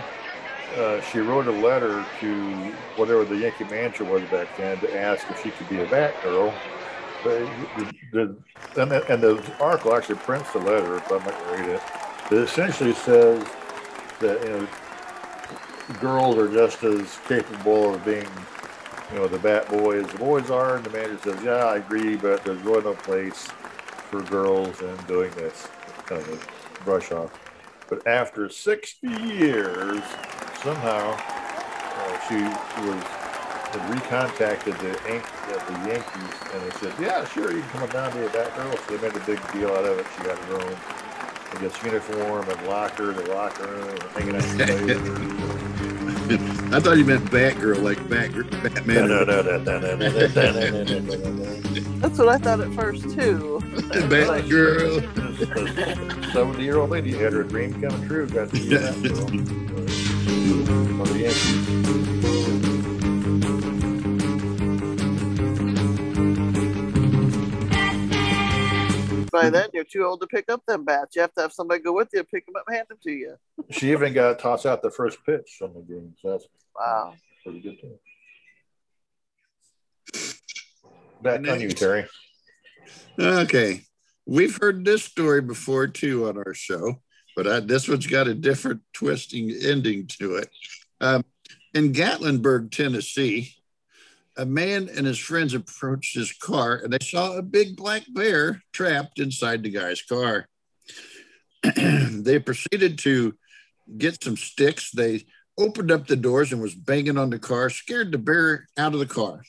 [0.76, 2.54] uh, she wrote a letter to
[2.96, 6.20] whatever the Yankee manager was back then to ask if she could be a bat
[6.22, 6.52] girl.
[7.22, 7.38] But
[7.76, 8.36] the, the,
[8.82, 11.82] and, the, and the article actually prints the letter, not going to read it.
[12.30, 13.46] It essentially says
[14.20, 14.68] that you know
[16.00, 18.26] girls are just as capable of being,
[19.12, 20.76] you know, the bat boy as the boys are.
[20.76, 23.46] And the manager says, "Yeah, I agree, but there's really no place
[24.10, 25.68] for girls in doing this."
[26.06, 27.38] Kind of brush off.
[27.88, 30.02] But after 60 years,
[30.64, 32.40] somehow uh, she
[32.88, 33.04] was
[33.70, 38.18] had recontacted the, the Yankees, and they said, "Yeah, sure, you can come down to
[38.18, 40.06] the Batgirl." So they made a big deal out of it.
[40.16, 40.76] She got her own,
[41.52, 45.00] I guess, uniform and locker, the locker room, hanging out later.
[46.74, 49.08] I thought you meant Batgirl, like Batgirl, Batman.
[49.08, 51.44] No, no, no, no, no, no, no, no,
[51.98, 53.60] That's what I thought at first too.
[54.08, 55.02] Batgirl.
[56.32, 58.26] Seventy-year-old lady had her dream come true.
[58.28, 60.03] Got to be Batgirl
[60.44, 61.04] girl.
[61.04, 62.24] For.
[69.32, 71.16] By then, you're too old to pick up them bats.
[71.16, 73.10] You have to have somebody go with you, pick them up, and hand them to
[73.10, 73.34] you.
[73.70, 76.14] She even got to toss out the first pitch on the game.
[76.22, 77.14] So that's Wow.
[77.42, 77.98] pretty good too.
[81.20, 82.06] Back on you, Terry.
[83.18, 83.82] Okay.
[84.24, 87.02] We've heard this story before too on our show,
[87.36, 90.50] but I, this one's got a different twisting ending to it.
[91.00, 91.24] Um,
[91.74, 93.54] in Gatlinburg, Tennessee,
[94.36, 98.62] a man and his friends approached his car and they saw a big black bear
[98.72, 100.48] trapped inside the guy's car.
[101.76, 103.34] they proceeded to
[103.96, 104.90] get some sticks.
[104.90, 105.24] They
[105.58, 109.00] opened up the doors and was banging on the car, scared the bear out of
[109.00, 109.42] the car.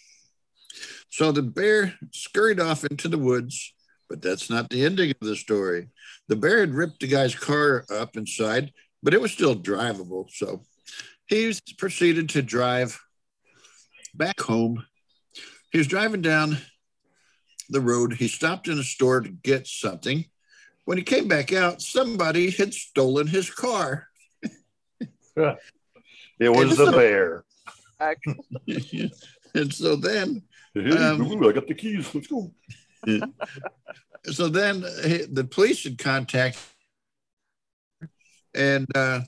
[1.10, 3.74] So the bear scurried off into the woods,
[4.10, 5.90] but that's not the ending of the story.
[6.28, 8.72] The bear had ripped the guy's car up inside,
[9.04, 10.30] but it was still drivable.
[10.32, 10.62] So
[11.28, 13.00] he proceeded to drive
[14.14, 14.86] back home.
[15.72, 16.58] He was driving down
[17.70, 18.14] the road.
[18.14, 20.26] He stopped in a store to get something.
[20.86, 24.08] When he came back out, somebody had stolen his car.
[26.38, 27.46] It was the bear.
[29.56, 30.44] And so then
[30.76, 32.14] Hey, Um, I got the keys.
[32.14, 32.52] Let's go.
[34.26, 36.62] So then the police had contacted
[38.54, 39.22] and uh,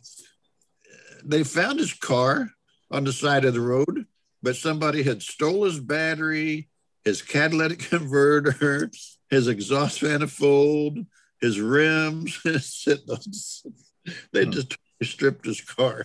[1.24, 2.50] they found his car
[2.92, 4.06] on the side of the road
[4.42, 6.70] but somebody had stole his battery
[7.04, 8.90] his catalytic converter
[9.30, 11.00] his exhaust manifold
[11.42, 12.40] his rims
[14.34, 14.52] they Hmm.
[14.52, 16.04] just stripped his car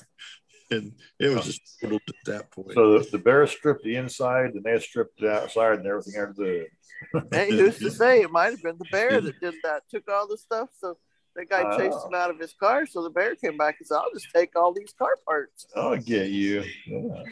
[0.72, 1.42] and it was oh.
[1.42, 5.20] just totaled at that point So the, the bear stripped the inside, and they stripped
[5.20, 6.66] the outside, and everything under the.
[7.32, 9.82] hey, who's to say it might have been the bear that did that?
[9.90, 10.96] Took all the stuff, so
[11.35, 12.08] the guy chased Oh.
[12.08, 12.87] him out of his car.
[12.87, 15.92] So the bear came back and said, "I'll just take all these car parts." Oh,
[15.92, 16.64] I'll get you.
[16.87, 17.22] Yeah.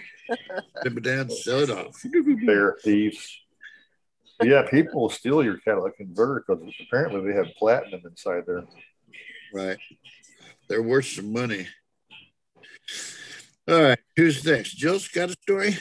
[0.85, 2.03] Rip it down sell off
[2.45, 3.41] Bear thieves.
[4.43, 8.65] Yeah, people will steal your catalytic converter because apparently they have platinum inside there.
[9.53, 9.79] Right.
[10.69, 11.67] They're worth some money.
[13.71, 13.99] All right.
[14.17, 14.75] Who's next?
[14.77, 15.77] Jill's got a story?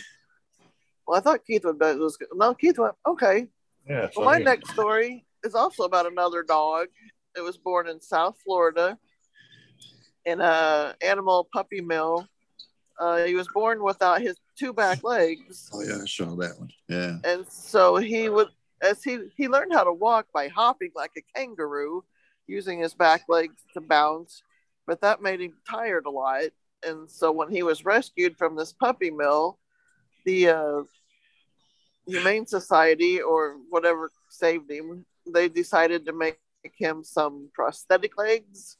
[1.07, 2.53] Well, I thought Keith would bet it was no.
[2.53, 3.47] Keith went okay.
[3.89, 4.09] Yeah.
[4.15, 4.43] Well, my yeah.
[4.43, 6.87] next story is also about another dog.
[7.35, 8.97] It was born in South Florida
[10.25, 12.27] in a animal puppy mill.
[12.99, 16.69] Uh, he was born without his two back legs, Oh, yeah, I saw that one.
[16.89, 17.17] Yeah.
[17.23, 18.49] and so he would,
[18.81, 22.03] as he he learned how to walk by hopping like a kangaroo,
[22.45, 24.43] using his back legs to bounce.
[24.85, 26.43] But that made him tired a lot,
[26.83, 29.57] and so when he was rescued from this puppy mill,
[30.25, 30.81] the uh,
[32.07, 36.39] Humane Society or whatever saved him, they decided to make
[36.77, 38.77] him some prosthetic legs.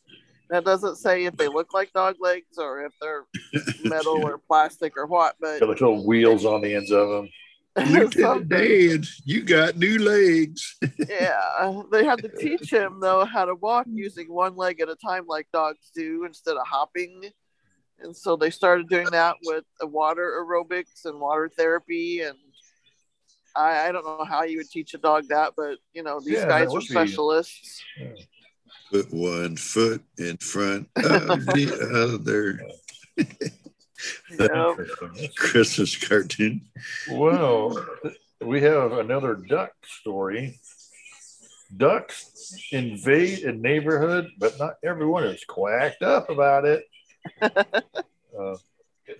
[0.49, 3.25] That doesn't say if they look like dog legs or if they're
[3.83, 7.29] metal or plastic or what, but Got little wheels on the ends of them.
[7.77, 10.77] Lieutenant something- Dan, you got new legs.
[11.07, 14.95] yeah, they had to teach him though how to walk using one leg at a
[14.95, 17.29] time, like dogs do, instead of hopping.
[18.01, 22.21] And so they started doing that with the water aerobics and water therapy.
[22.21, 22.38] And
[23.55, 26.35] I, I don't know how you would teach a dog that, but you know these
[26.39, 27.81] Yeah, guys are would be- specialists.
[28.91, 31.03] Put one foot in front of
[31.45, 32.59] the other.
[34.39, 34.69] Yeah.
[34.71, 35.29] Interesting.
[35.35, 36.62] Christmas cartoon.
[37.12, 37.85] Well,
[38.41, 40.59] we have another duck story.
[41.75, 46.85] Ducks invade a neighborhood, but not everyone is quacked up about it.
[47.41, 48.55] Uh,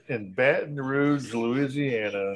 [0.08, 2.36] in Baton Rouge, Louisiana,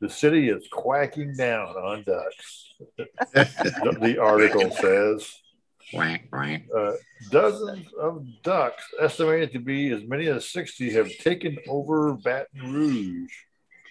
[0.00, 2.74] the city is quacking down on ducks.
[2.96, 5.30] the, article says
[5.94, 6.92] uh,
[7.30, 13.32] dozens of ducks, estimated to be as many as 60, have taken over Baton Rouge.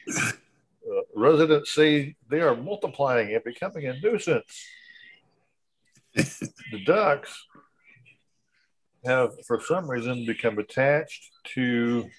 [0.07, 4.65] Uh, residents say they are multiplying and becoming a nuisance.
[6.15, 7.45] the ducks
[9.05, 12.09] have, for some reason, become attached to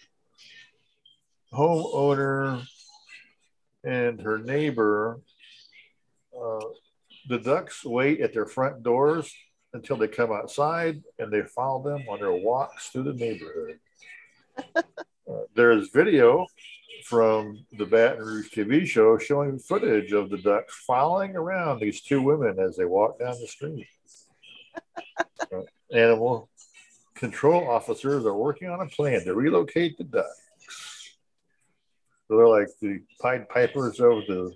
[1.53, 2.65] homeowner
[3.85, 5.21] and her neighbor.
[6.35, 6.61] Uh,
[7.29, 9.33] the ducks wait at their front doors
[9.73, 13.79] until they come outside and they follow them on their walks through the neighborhood.
[15.31, 16.45] Uh, there's video
[17.05, 22.21] from the Baton Rouge TV show showing footage of the ducks following around these two
[22.21, 23.87] women as they walk down the street.
[25.53, 25.63] Uh,
[25.93, 26.51] animal
[27.21, 30.41] control officers are working on a plan to relocate the ducks.
[32.27, 34.53] So they're like the Pied Pipers of the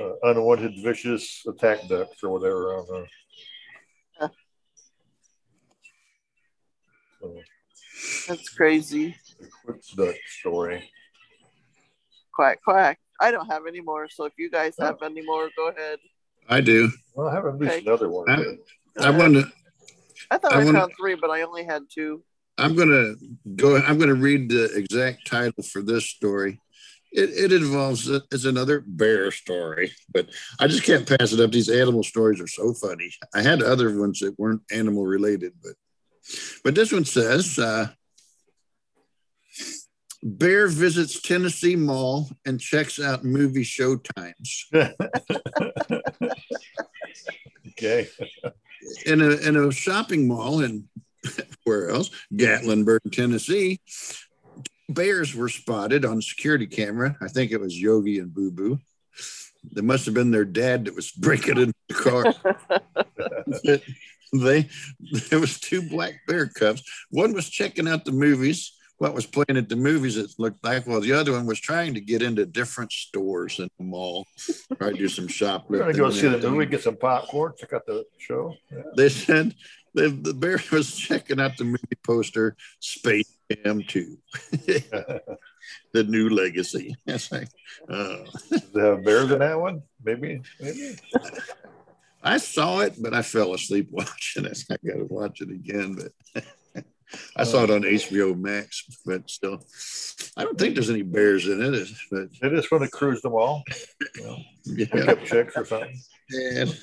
[0.00, 2.72] uh, unwanted vicious attack ducks or whatever.
[2.72, 3.06] I don't know.
[7.20, 7.40] So,
[8.28, 9.16] That's crazy.
[9.40, 10.90] a quick duck story.
[12.34, 12.98] Quack quack.
[13.20, 15.98] I don't have any more, so if you guys have any more, go ahead.
[16.48, 16.90] I do.
[17.14, 17.86] Well, I haven't missed Okay.
[17.86, 18.26] another one.
[18.28, 18.42] Huh?
[18.42, 19.04] yet.
[19.06, 19.50] I want to.
[20.30, 22.22] I thought I I, wanna- found three, but I only had two.
[22.58, 23.14] I'm gonna
[23.54, 23.76] go.
[23.76, 26.58] I'm gonna read the exact title for this story.
[27.12, 31.52] It, it involves it's another bear story, but I just can't pass it up.
[31.52, 33.10] These animal stories are so funny.
[33.34, 35.72] I had other ones that weren't animal related, but
[36.64, 37.88] but this one says uh,
[40.22, 44.64] bear visits Tennessee Mall and checks out movie showtimes.
[47.78, 48.08] Okay.
[49.04, 50.88] in a in a shopping mall in
[51.64, 52.10] where else?
[52.32, 53.80] Gatlinburg tennessee.
[54.88, 57.16] Bears were spotted on security camera.
[57.20, 58.78] I think it was yogi and boo boo.
[59.76, 63.80] It must have been their dad that was breaking into the car.
[64.32, 64.68] They
[65.30, 69.56] there was two black bear cubs one was checking out the movies what was playing
[69.56, 72.46] at the movies it looked like well the other one was trying to get into
[72.46, 74.26] different stores in the mall
[74.78, 77.72] try to do some shoplifting gonna go see the everything movie, get some popcorn, check
[77.72, 78.54] out the show.
[78.72, 78.82] Yeah.
[78.96, 79.54] they said
[79.94, 84.18] the, the bear was checking out the movie poster Space Jam 2,
[85.92, 86.94] the new legacy.
[87.06, 87.48] It's like,
[87.88, 88.18] uh,
[88.74, 89.82] have bears in that one?
[90.04, 90.96] Maybe, maybe.
[92.22, 94.58] I saw it, but I fell asleep watching it.
[94.70, 96.44] I got to watch it again, but
[97.36, 99.60] I saw it on HBO Max, but still,
[100.36, 101.88] I don't think there's any bears in it.
[102.10, 103.62] But They just want to cruise them all,
[104.16, 104.36] you know,
[104.76, 105.98] pick yeah, up chicks or something.
[106.30, 106.74] and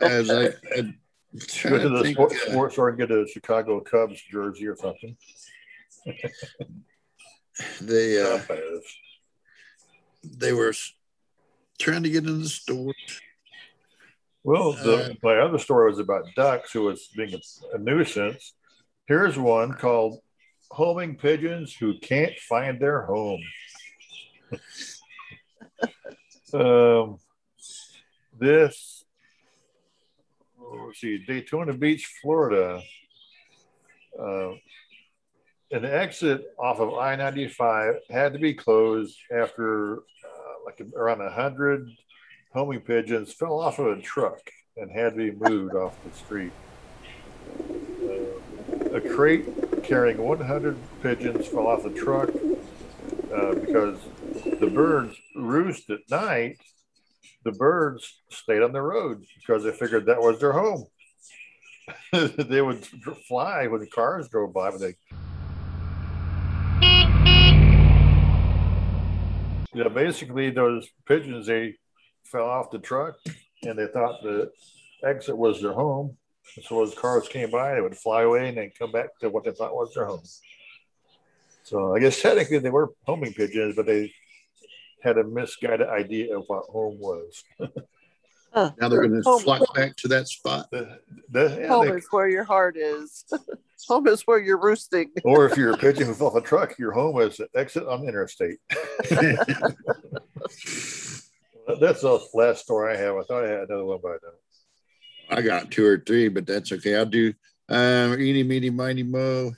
[0.00, 0.94] I was like, I,
[1.62, 5.16] Go to the think, sports, uh, store and get a Chicago Cubs jersey or something.
[7.80, 8.38] they uh,
[10.22, 10.74] they were
[11.78, 12.92] trying to get in the store.
[14.44, 17.40] Well, the, Uh, my other story was about ducks who was being a,
[17.76, 18.52] a nuisance.
[19.06, 20.20] Here's one called
[20.70, 23.42] Homing Pigeons Who Can't Find Their Home.
[26.54, 27.18] um,
[28.38, 29.04] this,
[30.56, 32.80] let's see, Daytona Beach, Florida.
[34.16, 34.52] Uh,
[35.72, 41.88] an exit off of I 95 had to be closed after uh, like around 100
[42.52, 46.52] homing pigeons fell off of a truck and had to be moved off the street.
[48.94, 52.28] A crate carrying 100 pigeons fell off the truck
[53.34, 53.98] uh, because
[54.60, 56.58] the birds roost at night.
[57.44, 60.86] The birds stayed on the road because they figured that was their home.
[62.12, 62.86] they would
[63.26, 64.94] fly when the cars drove by, but they
[69.74, 71.74] yeah, basically those pigeons they
[72.24, 73.14] fell off the truck
[73.62, 74.50] and they thought the
[75.02, 76.16] exit was their home.
[76.64, 79.44] So as cars came by, they would fly away and then come back to what
[79.44, 80.22] they thought was their home.
[81.64, 84.12] So I guess technically they were homing pigeons, but they
[85.02, 87.42] had a misguided idea of what home was.
[88.54, 90.70] Now they're going to Home- flock back to that spot.
[90.70, 90.98] The,
[91.30, 93.24] the, yeah, Home they- is where your heart is.
[93.88, 95.10] Home is where you're roosting.
[95.24, 97.86] or if you're a pigeon who fell off a truck, your home is the exit
[97.86, 98.58] on the interstate.
[101.80, 103.16] That's the last story I have.
[103.16, 104.32] I thought I had another one by now.
[105.30, 106.96] I got two or three, but that's okay.
[106.96, 107.32] I'll do
[107.68, 109.52] um, eeny, meeny, miny, mo.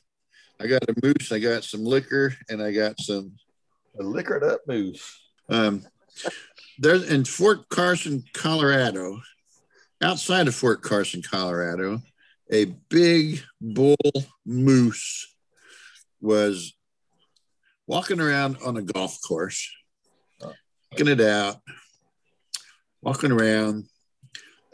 [0.61, 3.33] I got a moose, I got some liquor, and I got some.
[3.99, 5.21] A liquored up moose.
[5.49, 5.85] Um,
[6.79, 9.21] there's in Fort Carson, Colorado,
[10.03, 12.01] outside of Fort Carson, Colorado,
[12.53, 13.97] a big bull
[14.45, 15.35] moose
[16.21, 16.75] was
[17.87, 19.71] walking around on a golf course,
[20.93, 21.57] checking it out,
[23.03, 23.87] walking around,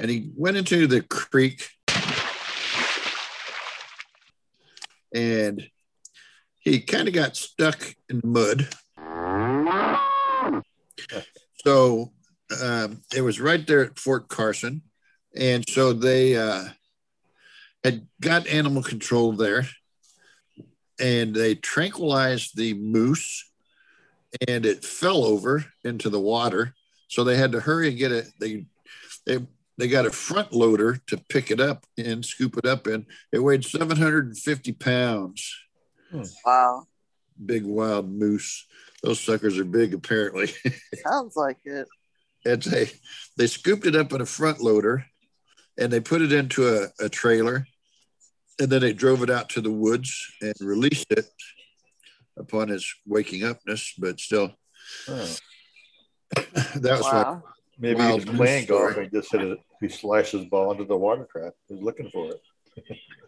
[0.00, 1.68] and he went into the creek
[5.14, 5.68] and
[6.60, 8.68] he kind of got stuck in the mud.
[11.66, 12.12] So
[12.62, 14.82] um, it was right there at Fort Carson.
[15.36, 16.64] And so they uh,
[17.84, 19.68] had got animal control there
[20.98, 23.44] and they tranquilized the moose
[24.48, 26.74] and it fell over into the water.
[27.08, 28.28] So they had to hurry and get it.
[28.38, 28.66] They,
[29.26, 29.46] they,
[29.80, 33.06] they got a front loader to pick it up and scoop it up in.
[33.32, 35.56] It weighed 750 pounds.
[36.10, 36.22] Hmm.
[36.44, 36.86] Wow.
[37.44, 38.66] big wild moose.
[39.02, 40.52] Those suckers are big, apparently.
[41.04, 41.86] Sounds like it.
[42.44, 42.90] and they
[43.36, 45.06] they scooped it up in a front loader,
[45.78, 47.66] and they put it into a, a trailer,
[48.60, 51.24] and then they drove it out to the woods and released it
[52.36, 53.94] upon its waking upness.
[53.96, 54.50] But still,
[55.08, 55.36] Oh,
[56.36, 57.42] that was my Wow.
[57.80, 59.58] Maybe Wild he was playing golf and just hit it.
[59.80, 61.54] He slashed his ball into the water trap.
[61.66, 62.40] He was looking for it.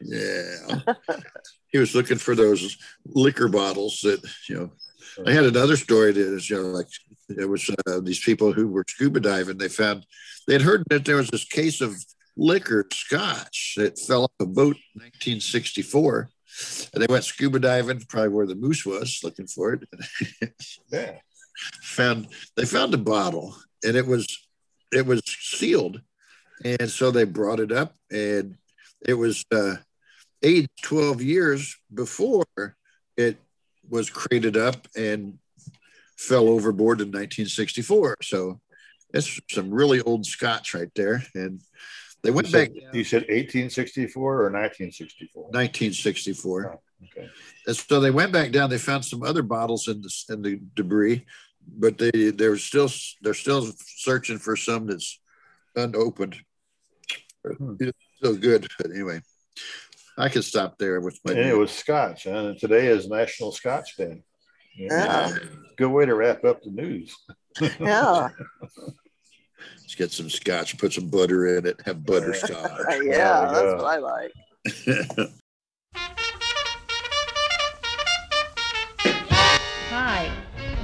[0.00, 0.94] Yeah.
[1.68, 2.76] he was looking for those
[3.07, 4.72] liquor bottles that, you know,
[5.26, 6.86] I had another story that is, you know, like
[7.28, 9.59] it was uh, these people who were scuba diving.
[9.59, 10.07] They found,
[10.46, 11.94] they'd heard that there was this case of
[12.36, 16.30] liquor scotch that fell off a boat in 1964.
[16.92, 20.53] And they went scuba diving, probably where the moose was, looking for it.
[20.90, 21.18] Yeah.
[21.82, 24.26] found they found a bottle and it was
[24.92, 26.00] it was sealed
[26.64, 28.56] and so they brought it up and
[29.00, 29.76] it was uh
[30.42, 32.46] aged 12 years before
[33.16, 33.36] it
[33.88, 35.38] was crated up and
[36.16, 38.60] fell overboard in 1964 so
[39.12, 41.60] that's some really old scotch right there and
[42.22, 45.42] they You went said, back you said 1864 or 1964?
[45.42, 47.28] 1964 Okay.
[47.66, 48.70] And so they went back down.
[48.70, 51.24] They found some other bottles in the in the debris,
[51.66, 52.90] but they they're still
[53.20, 55.20] they're still searching for some that's
[55.76, 56.36] unopened.
[57.44, 57.74] Hmm.
[57.80, 59.20] It's still good, but anyway,
[60.16, 61.32] I could stop there with my.
[61.32, 64.22] And it was Scotch, and today is National Scotch Day.
[64.76, 65.36] Yeah.
[65.76, 67.14] Good way to wrap up the news.
[67.78, 68.30] Yeah.
[69.76, 72.80] Let's get some scotch, put some butter in it, have butter butterscotch.
[73.04, 73.74] yeah, that's yeah.
[73.74, 74.32] what I like.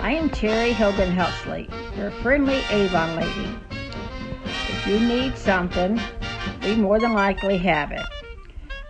[0.09, 3.59] I am Terry Hogan Heltsley, your friendly Avon lady.
[4.47, 6.01] If you need something,
[6.63, 8.07] we more than likely have it.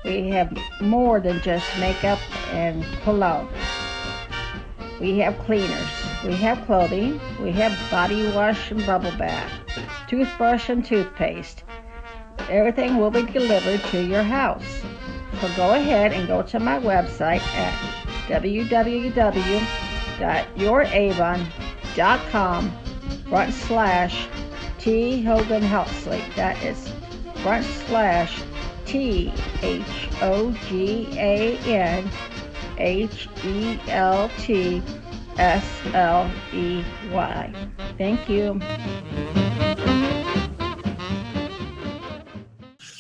[0.05, 2.21] We have more than just makeup
[2.53, 3.49] and cologne.
[5.01, 5.91] We have cleaners,
[6.25, 9.51] we have clothing, we have body wash and bubble bath,
[10.07, 11.65] toothbrush and toothpaste.
[12.49, 14.85] Everything will be delivered to your house.
[15.41, 17.75] So go ahead and go to my website at
[20.19, 22.73] www.youravon.com
[23.29, 24.29] front slash
[24.79, 26.21] T Hogan Heltsley.
[26.35, 26.91] That is
[27.43, 28.43] front slash
[28.85, 32.11] T H O G A N
[32.79, 34.83] H E L T
[35.39, 35.65] S
[35.95, 37.53] L E Y.
[37.97, 38.61] Thank you.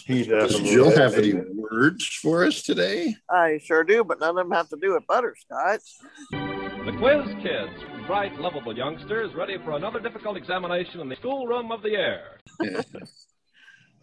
[0.07, 3.15] He Does definitely Jill have any words for us today?
[3.29, 5.83] I sure do, but none of them have to do with butterscotch.
[6.85, 7.73] The Quiz Kids,
[8.07, 12.39] bright, lovable youngsters ready for another difficult examination in the schoolroom of the air.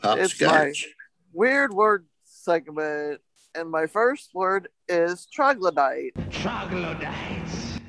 [0.04, 0.88] Hopscotch.
[1.34, 3.22] Weird word segment.
[3.56, 6.14] And my first word is troglodyte.
[6.30, 7.80] Troglodytes.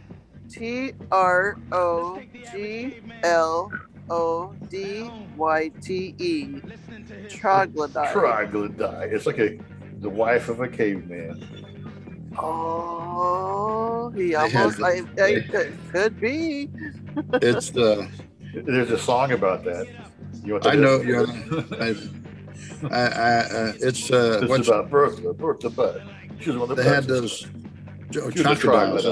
[0.48, 2.22] T R O
[2.52, 3.70] G L
[4.08, 6.60] O D Y T E.
[7.28, 8.12] Troglodyte.
[8.12, 9.12] troglodyte.
[9.12, 9.58] It's like a
[9.98, 11.75] the wife of a caveman.
[12.38, 14.78] Oh, he almost.
[14.78, 14.84] the-
[15.18, 16.68] I, I, could, could be.
[17.34, 18.06] It's uh,
[18.54, 19.86] There's a song about that.
[20.44, 21.00] You want I know.
[21.00, 21.94] You know, I,
[22.90, 25.32] I, I, uh, it's uh, It's what's about Bertha.
[25.32, 26.02] Bertha Butt.
[26.40, 27.46] She was one of the they had those
[28.10, 29.06] jo- She chocodiles.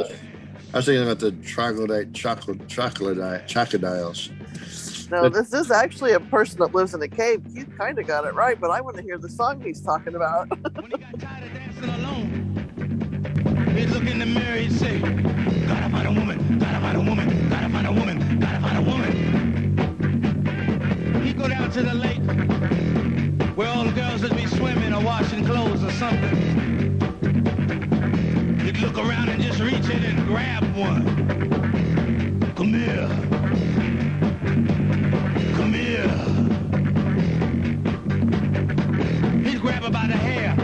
[0.73, 4.31] I was thinking about the troglodyte chocolate chocolate chocodiles.
[5.11, 7.43] No, But- this is actually a person that lives in a cave.
[7.53, 10.15] You kind of got it right, but I want to hear the song he's talking
[10.15, 10.49] about.
[13.75, 17.49] he'd look in the mirror, he'd say, Gotta find a woman, gotta find a woman,
[17.49, 19.13] gotta find a woman, gotta find a woman.
[21.23, 22.21] He'd go down to the lake
[23.57, 26.37] where all the girls would be swimming or washing clothes or something.
[28.61, 31.05] He'd look around and just reach in and grab one.
[32.57, 33.09] Come here.
[35.57, 36.09] Come here.
[39.51, 40.55] He'd grab her by the hair.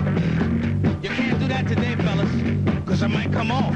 [1.03, 2.50] You can't do that today, fellas,
[3.01, 3.73] because it might come off.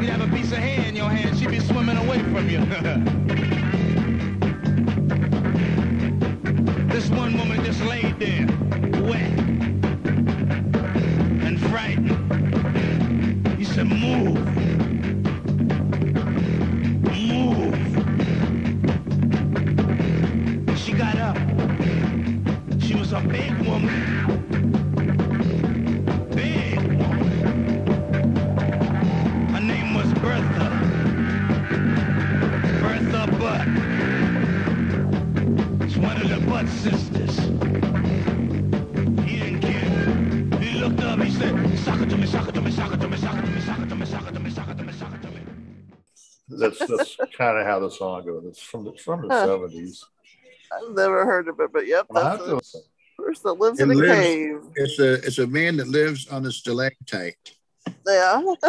[0.00, 2.58] You'd have a piece of hair in your hand, she'd be swimming away from you.
[6.88, 8.48] this one woman just laid there,
[47.76, 48.44] how the song goes.
[48.46, 49.44] It's from the from the Huh.
[49.46, 50.04] seventies.
[50.72, 52.78] I've never heard of it, but yep, that's have a to
[53.18, 54.60] person that lives It in a lives- cave.
[54.76, 57.54] It's a it's a man that lives on a stalactite.
[58.06, 58.42] Yeah.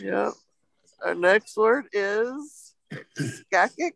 [0.00, 0.30] Yeah.
[1.04, 2.74] Our next word is
[3.52, 3.92] scacchic.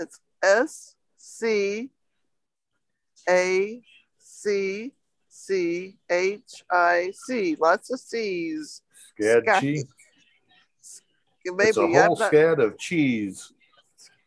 [0.00, 1.90] It's S C
[3.28, 3.82] A
[4.18, 4.92] C
[5.28, 7.56] C H I C.
[7.60, 8.82] Lots of C's.
[9.16, 9.84] Sketchy.
[11.46, 13.52] Maybe It's a I'm whole not- scad of cheese.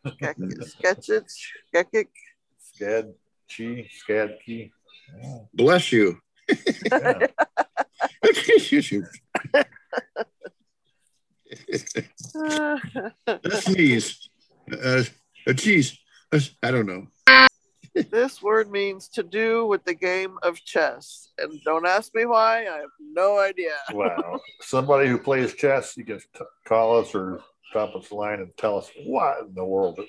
[0.05, 1.26] Sketchit,
[1.74, 2.07] scacchic.
[2.80, 3.13] Scad
[3.49, 4.72] chi, scad key.
[5.53, 6.20] Bless you.
[6.91, 7.28] Yeah.
[13.28, 14.30] a sneeze.
[14.72, 15.03] Uh,
[15.47, 15.97] a cheese.
[16.32, 17.07] Uh, I don't know.
[18.04, 21.30] This word means to do with the game of chess.
[21.38, 23.76] And don't ask me why, I have no idea.
[23.93, 24.39] Wow.
[24.62, 27.41] Somebody who plays chess, you can t- call us or
[27.72, 30.08] drop us a line and tell us what in the world it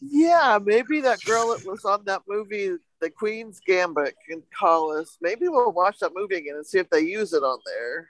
[0.00, 5.18] Yeah, maybe that girl that was on that movie, The Queen's Gambit, can call us.
[5.20, 8.08] Maybe we'll watch that movie again and see if they use it on there.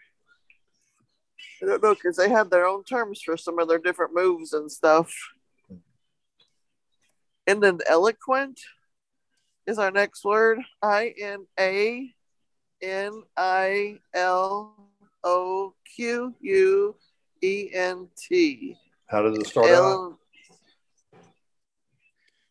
[1.63, 4.53] I don't know because they have their own terms for some of their different moves
[4.53, 5.13] and stuff.
[7.47, 8.61] And then eloquent
[9.67, 10.59] is our next word.
[10.83, 12.13] I N A
[12.83, 14.75] N I L
[15.25, 16.97] O Q U
[17.43, 18.77] E N T.
[19.07, 19.75] How does it start out?
[19.75, 20.19] L-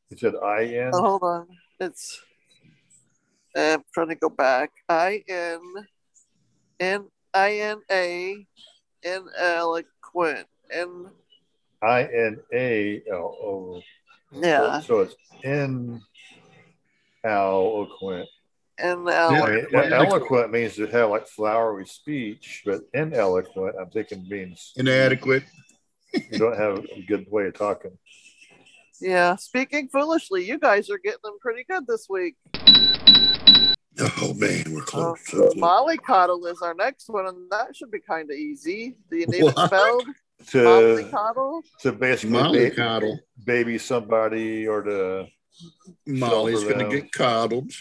[0.10, 0.92] You said I N.
[0.94, 1.48] Oh, hold on.
[1.80, 2.22] It's
[3.56, 4.72] uh, I'm trying to go back.
[4.88, 5.62] I N
[6.80, 8.46] N I N A
[9.04, 10.48] N eloquent.
[10.74, 11.08] And
[11.82, 13.82] I N A L O.
[14.40, 15.16] yeah, So, so it's
[17.24, 18.28] in eloquent.
[18.78, 19.72] and I eloquent.
[19.74, 25.44] mean, eloquent means to have like flowery speech, but ineloquent, I'm thinking means Inadequate.
[26.14, 27.98] you don't have a good way of talking.
[29.00, 32.36] Yeah, speaking foolishly, you guys are getting them pretty good this week.
[34.00, 35.20] Oh man, we're Uh, close.
[35.28, 35.54] So close.
[35.56, 38.96] mollycoddle is our next one, and that should be kind of easy.
[39.10, 39.58] Do you need What?
[39.58, 40.06] it spelled?
[40.48, 41.62] To Mollycoddle?
[41.82, 43.18] to basically ba- Mollycoddle.
[43.46, 45.28] baby somebody or to
[46.06, 47.72] Molly's gonna get coddled.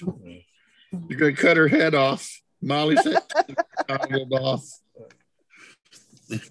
[1.09, 2.31] You're gonna cut her head off.
[2.63, 3.23] Molly's head
[3.89, 4.65] coddled off.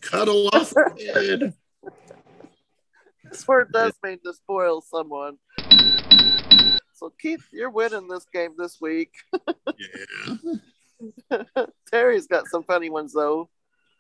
[0.02, 1.54] Cuddle off her head.
[3.32, 5.38] This word does mean to spoil someone.
[6.94, 9.14] So Keith, you're winning this game this week.
[9.78, 11.46] Yeah.
[11.92, 13.50] Terry's got some funny ones though.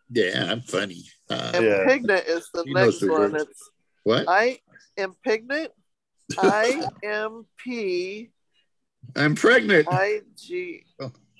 [0.09, 1.03] Yeah, I'm funny.
[1.29, 1.85] Uh, And Yeah.
[1.87, 3.31] Pignut is the He next the one.
[3.33, 3.43] words.
[3.43, 3.69] It's
[4.03, 4.25] what?
[4.27, 4.59] I
[4.97, 5.69] am Pignut.
[6.37, 8.29] I M P
[9.15, 9.87] I'm pregnant.
[9.89, 10.83] I G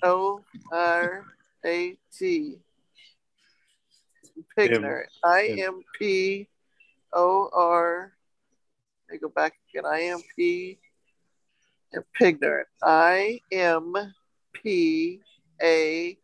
[0.02, 0.40] O
[0.72, 1.24] R
[1.64, 2.58] A T.
[4.58, 5.04] Pignut.
[5.24, 6.48] I M P
[7.12, 8.12] O R.
[9.12, 9.84] I go back again.
[9.86, 10.78] I M P
[11.92, 12.64] and Pignut.
[12.82, 13.94] I M
[14.52, 15.20] P
[15.62, 16.18] A.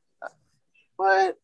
[0.96, 1.38] What?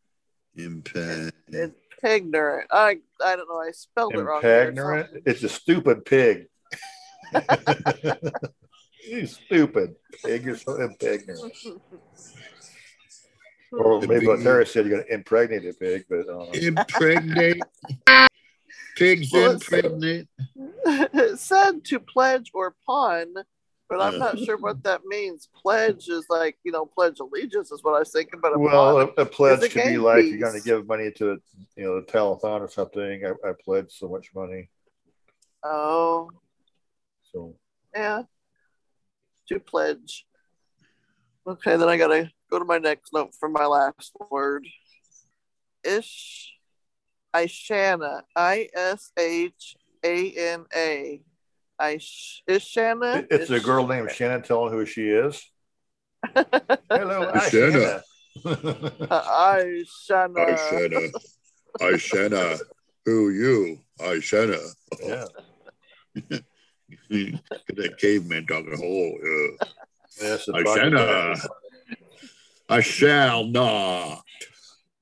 [0.57, 1.35] Impact.
[1.53, 2.63] And Pignut.
[2.71, 3.61] I I don't know.
[3.61, 4.41] I spelled it wrong.
[4.43, 5.05] there or impagnorant.
[5.05, 5.23] something.
[5.27, 6.49] It's a stupid pig.
[9.09, 10.45] you stupid pig.
[10.45, 11.81] You're so impagnorant.
[13.73, 17.63] Or maybe what Terry said, you're going to impregnate a pig, but uh, Impregnate.
[18.97, 20.29] Pigs Well, impregnate.
[20.85, 23.33] it said to pledge or pawn,
[23.89, 24.45] but I'm not Uh.
[24.45, 25.49] sure what that means.
[25.55, 28.97] Pledge is like, you know, pledge allegiance is what I was thinking, but a well,
[28.97, 29.13] pawn.
[29.17, 31.41] a, a pledge It's a could be game like you're going to give money to,
[31.77, 33.25] you know, the telethon or something.
[33.25, 34.69] I, I pledge so much money.
[35.65, 36.31] Oh,
[37.33, 37.57] So
[37.95, 38.23] yeah.
[39.49, 40.27] To pledge.
[41.47, 44.67] Okay, then I gotta go to my next note for my last word.
[45.85, 46.53] Ish
[47.35, 48.23] Ishana.
[48.37, 51.21] I S H A N A.
[51.83, 53.27] Ish Ishana.
[53.31, 55.43] it's a girl named Shannon telling who she is.
[56.35, 58.03] Hello, I Shanna.
[58.45, 59.03] Ishana.
[59.11, 59.85] I
[60.55, 61.09] Shanna.
[61.81, 62.59] I Shanna.
[63.05, 63.81] Who you?
[64.01, 64.59] I Shanna.
[65.05, 65.25] yeah.
[67.11, 68.75] that caveman talking.
[68.75, 69.67] Oh, yeah.
[70.21, 71.01] Yes, I dog- Shanna.
[71.01, 71.37] Uh,
[72.69, 74.23] I shall not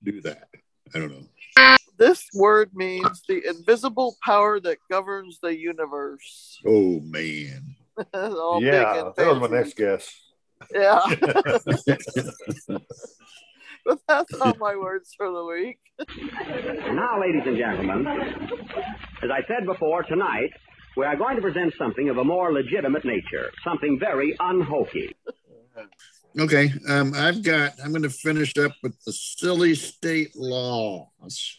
[0.03, 0.49] do that.
[0.95, 1.26] I don't know.
[1.99, 6.59] This word means the invisible power that governs the universe.
[6.66, 7.76] Oh man.
[8.14, 10.11] Yeah, that was my next guess.
[10.72, 11.01] Yeah.
[13.84, 15.78] but that's all my words for the week.
[16.95, 18.07] Now, ladies and gentlemen,
[19.22, 20.51] as I said before, tonight
[20.97, 25.12] we are going to present something of a more legitimate nature, something very unhokey.
[26.38, 27.72] Okay, um, I've got.
[27.82, 31.59] I'm going to finish up with the silly state laws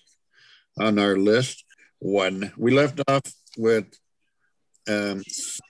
[0.79, 1.65] on our list.
[1.99, 3.23] One we left off
[3.57, 3.85] with
[4.87, 5.23] um,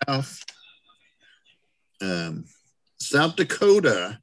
[0.07, 0.43] South
[2.01, 2.45] um,
[2.99, 4.20] South Dakota.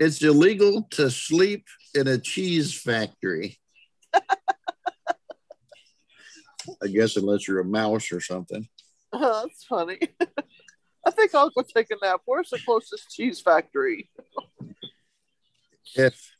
[0.00, 3.58] It's illegal to sleep in a cheese factory.
[6.82, 8.68] I guess unless you're a mouse or something.
[9.12, 9.98] Oh, that's funny.
[11.06, 12.20] I think I'll go take a nap.
[12.26, 14.10] Where's the closest cheese factory?
[15.94, 16.32] if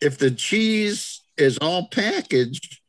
[0.00, 2.80] if the cheese is all packaged,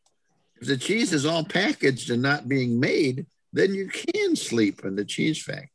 [0.61, 4.95] if the cheese is all packaged and not being made, then you can sleep in
[4.95, 5.67] the cheese factory.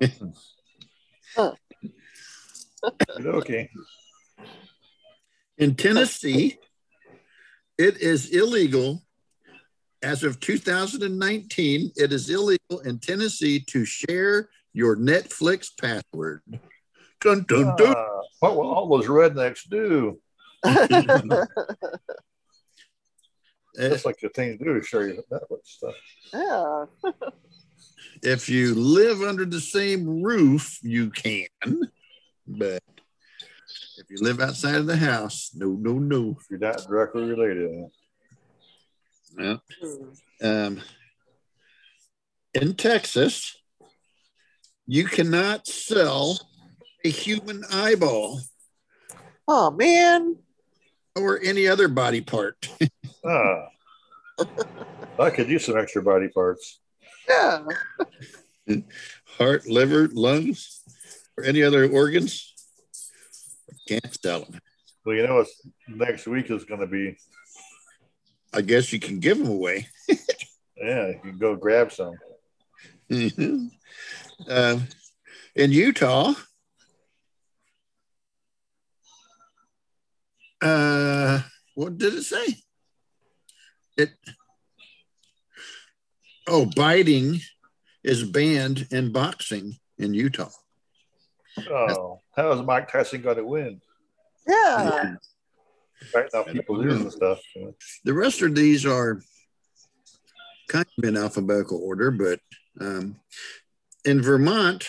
[3.26, 3.70] okay.
[5.58, 6.58] In Tennessee,
[7.82, 9.02] it is illegal
[10.02, 11.90] as of 2019.
[11.96, 16.42] It is illegal in Tennessee to share your Netflix password.
[17.20, 17.96] Dun, dun, dun.
[17.96, 18.04] Uh,
[18.38, 20.20] what will all those rednecks do?
[23.74, 25.94] That's like the thing to do to share your Netflix stuff.
[26.32, 26.84] yeah.
[28.22, 31.48] if you live under the same roof, you can,
[32.46, 32.80] but
[33.98, 36.36] if you live outside of the house, no, no, no.
[36.40, 37.88] If you're not directly related.
[39.38, 39.56] Yeah.
[40.42, 40.80] Um,
[42.54, 43.56] in Texas,
[44.86, 46.38] you cannot sell
[47.04, 48.40] a human eyeball
[49.48, 50.36] Oh man.
[51.16, 52.68] or any other body part.
[53.24, 53.68] Ah.
[55.20, 56.80] I could use some extra body parts.
[57.28, 57.62] Yeah.
[59.38, 60.80] Heart, liver, lungs,
[61.38, 62.51] or any other organs.
[63.92, 64.58] Can't sell them.
[65.04, 65.48] Well, you know what
[65.86, 67.18] next week is going to be?
[68.54, 69.88] I guess you can give them away.
[70.74, 72.16] Yeah, you can go grab some.
[74.48, 74.88] um,
[75.54, 76.32] in Utah,
[80.60, 81.40] uh,
[81.76, 82.56] what did it say?
[83.96, 84.10] It
[86.48, 87.38] oh, biting
[88.02, 90.50] is banned in boxing in Utah.
[91.70, 93.80] Oh, how is Mike Tyson going to win?
[94.46, 95.14] Yeah.
[96.14, 97.40] Right now, people losing stuff.
[98.04, 99.20] The rest of these are
[100.68, 102.40] kind of in alphabetical order, but
[102.80, 103.16] um,
[104.04, 104.88] in Vermont,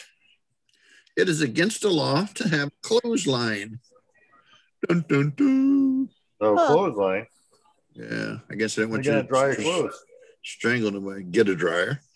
[1.16, 3.80] it is against the law to have a clothesline.
[4.88, 6.10] Dun, dun, dun.
[6.42, 6.66] No Huh.
[6.66, 7.28] clothesline.
[7.94, 10.04] Yeah, I guess I didn't want you going to to dry your clothes.
[10.44, 11.24] strangle them away.
[11.24, 12.00] Get a dryer.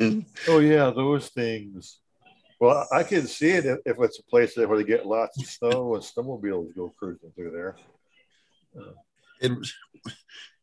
[0.48, 2.00] Oh yeah, those things.
[2.60, 5.38] Well, I can see it if, if it's a place that where they get lots
[5.40, 7.76] of snow and snowmobiles go cruising through there.
[9.42, 9.74] Was,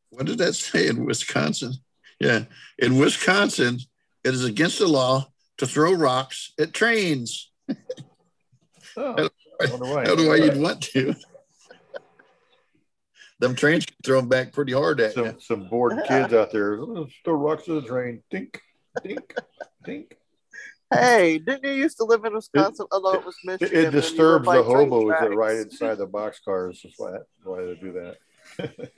[0.09, 1.73] what did that say in Wisconsin?
[2.19, 2.45] Yeah,
[2.79, 3.79] in Wisconsin,
[4.23, 5.27] it is against the law
[5.57, 7.51] to throw rocks at trains.
[8.97, 9.29] Oh,
[9.61, 10.01] I wonder why.
[10.01, 11.15] I don't know why you'd want to.
[13.39, 15.25] Them trains can throw them back pretty hard at you.
[15.25, 16.79] some some bored kids out there.
[16.79, 18.21] "Oh, Throw rocks at the train.
[18.29, 18.61] Dink,
[19.03, 19.33] dink,
[19.83, 20.17] dink.
[20.91, 22.85] Hey, didn't you used to live in Wisconsin?
[22.91, 23.67] Although it was It, Michigan.
[23.67, 25.35] it and you were disturbs the train hobos that tracks.
[25.35, 26.81] ride inside the boxcars.
[26.83, 28.91] That's why, why they do that.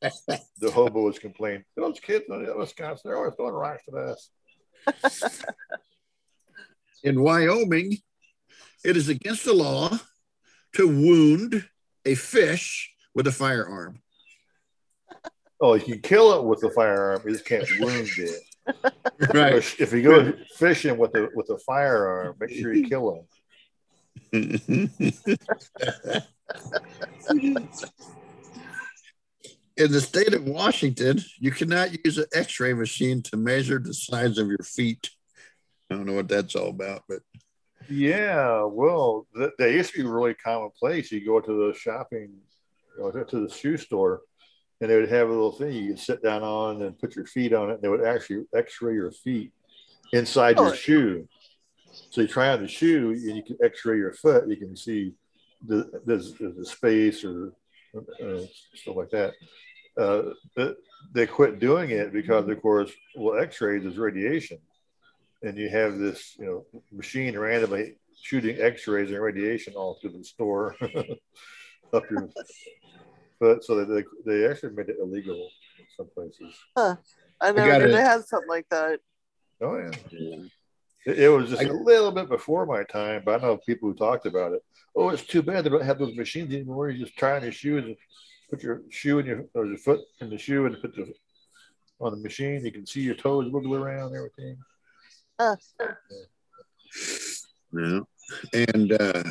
[0.58, 1.64] the hobos complain.
[1.76, 4.30] Those kids in Wisconsin, they're always throwing rocks at us.
[7.02, 7.96] In Wyoming,
[8.84, 9.90] it is against the law
[10.74, 11.68] to wound
[12.04, 14.00] a fish with a firearm.
[15.60, 17.22] Oh, you can kill it with a firearm.
[17.24, 18.40] You just can't wound it.
[19.34, 19.54] Right.
[19.80, 23.26] If you go fishing with a with a firearm, make sure you kill
[24.32, 24.60] them.
[29.76, 33.94] In the state of Washington, you cannot use an x ray machine to measure the
[33.94, 35.10] size of your feet.
[35.90, 37.20] I don't know what that's all about, but
[37.88, 41.12] Yeah, well, th- they used to be really commonplace.
[41.12, 42.32] You go to the shopping,
[42.96, 44.22] you know, to the shoe store,
[44.80, 47.26] and they would have a little thing you could sit down on and put your
[47.26, 47.74] feet on it.
[47.74, 49.52] And they would actually X-ray your feet
[50.12, 50.74] inside your Oh.
[50.74, 51.28] shoe.
[52.10, 54.48] So you try on the shoe, and you can X-ray your foot.
[54.48, 55.14] You can see
[55.66, 57.52] the there's a space or
[57.96, 58.40] uh,
[58.74, 59.32] stuff like that.
[59.96, 60.76] Uh, but
[61.12, 64.58] they quit doing it because, of course, well, X-rays is radiation
[65.42, 70.24] and you have this you know machine randomly shooting x-rays and radiation all through the
[70.24, 70.74] store
[71.92, 72.28] up your
[73.38, 76.96] foot so they, they actually made it illegal in some places Huh.
[77.40, 77.92] I never got knew it.
[77.92, 79.00] they had something like that.
[79.62, 79.90] oh yeah
[81.06, 83.88] it, it was just I- a little bit before my time but i know people
[83.88, 84.62] who talked about it
[84.96, 87.52] oh it's too bad they don't have those machines anymore you just try on your
[87.52, 87.96] shoes and
[88.50, 91.12] put your shoe in your or your foot in the shoe and put the
[92.00, 92.64] on the machine.
[92.64, 94.56] You can see your toes wiggle around and everything.
[95.36, 95.56] Uh,
[97.72, 98.00] Yeah.
[98.52, 99.22] And uh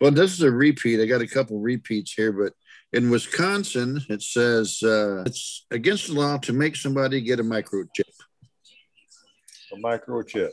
[0.00, 1.00] well, this is a repeat.
[1.00, 2.52] I got a couple repeats here, but
[2.94, 8.02] in Wisconsin, it says uh, it's against the law to make somebody get a microchip.
[9.72, 10.50] A microchip.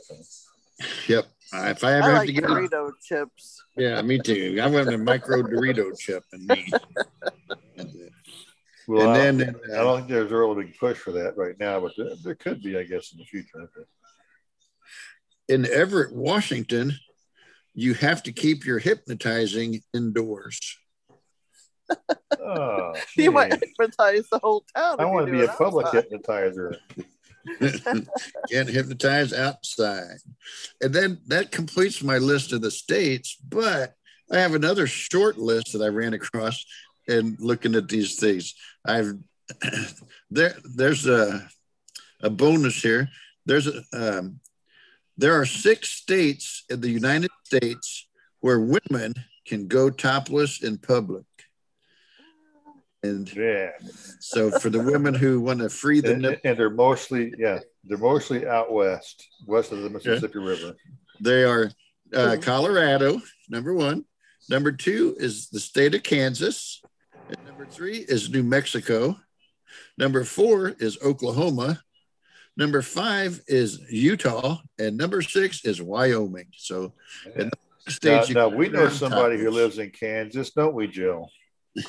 [1.06, 1.26] Yep.
[1.54, 3.62] Uh, if I ever I have like to get a, Dorito chips.
[3.76, 4.58] yeah, me too.
[4.60, 6.66] I want a micro Dorito chip in me.
[8.88, 11.54] Well, And I, then, I don't think there's a real big push for that right
[11.60, 13.70] now, but there, there could be, I guess, in the future.
[15.48, 16.94] in Everett, Washington,
[17.74, 20.78] you have to keep your hypnotizing indoors.
[22.44, 23.58] Oh, You might gee.
[23.78, 24.96] hypnotize the whole town.
[24.98, 26.04] I want to be a public outside.
[26.10, 26.76] hypnotizer.
[28.50, 30.18] Can't hypnotize outside.
[30.80, 33.94] And then that completes my list of the states, but
[34.30, 36.64] I have another short list that I ran across
[37.08, 38.54] and looking at these things.
[38.84, 39.14] I've
[40.30, 41.48] there there's a
[42.22, 43.08] a bonus here.
[43.44, 44.40] There's a um,
[45.18, 48.08] there are six states in the United States
[48.40, 49.14] where women
[49.46, 51.24] can go topless in public.
[53.02, 53.70] And Yeah.
[54.20, 57.98] so for the women who want to free the And, and they're mostly, yeah, they're
[57.98, 60.76] mostly out west, west of the Mississippi River.
[61.20, 61.70] they are
[62.14, 64.04] uh, Colorado, number one.
[64.48, 66.84] Number two is the state of Kansas.
[67.28, 69.16] And number three is New Mexico.
[69.98, 71.80] Number four is Oklahoma.
[72.56, 74.58] Number five is Utah.
[74.78, 76.48] And number six is Wyoming.
[76.56, 76.92] So
[77.36, 81.30] in the Now, now we know somebody who lives in Kansas, don't we, Jill?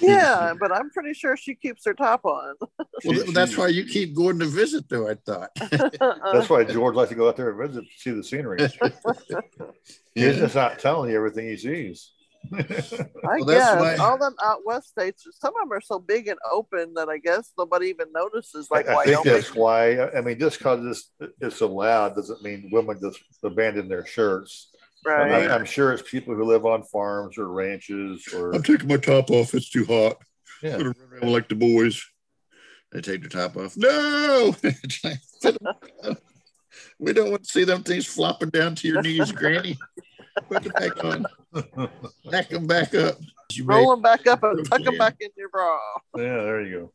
[0.01, 2.55] Yeah, but I'm pretty sure she keeps her top on.
[3.05, 5.49] Well, that's why you keep going to visit, though, I thought.
[6.33, 8.59] That's why George likes to go out there and visit to see the scenery.
[10.15, 12.11] He's just not telling you everything he sees.
[12.53, 12.65] I
[13.23, 16.39] Well, guess why- all them out west states, some of them are so big and
[16.51, 18.69] open that I guess nobody even notices.
[18.71, 20.07] Like I, I think that's why.
[20.09, 20.83] I mean, just because
[21.19, 24.69] this it's allowed doesn't mean women just abandon their shirts.
[25.05, 25.49] Right?
[25.49, 28.97] I, am sure it's people who live on farms or ranches or I'm taking my
[28.97, 29.53] top off.
[29.53, 30.17] It's too hot.
[30.61, 30.75] yeah.
[30.75, 32.03] I'm run around like the boys.
[32.91, 33.75] They take their top off.
[33.75, 34.55] No,
[36.99, 39.77] we don't want to see them things flopping down to your knees, Granny.
[40.47, 41.25] Put it back on.
[42.29, 43.15] Back them back up.
[43.51, 45.77] You Roll them back up and tuck them back in your bra.
[46.15, 46.91] Yeah, there you go.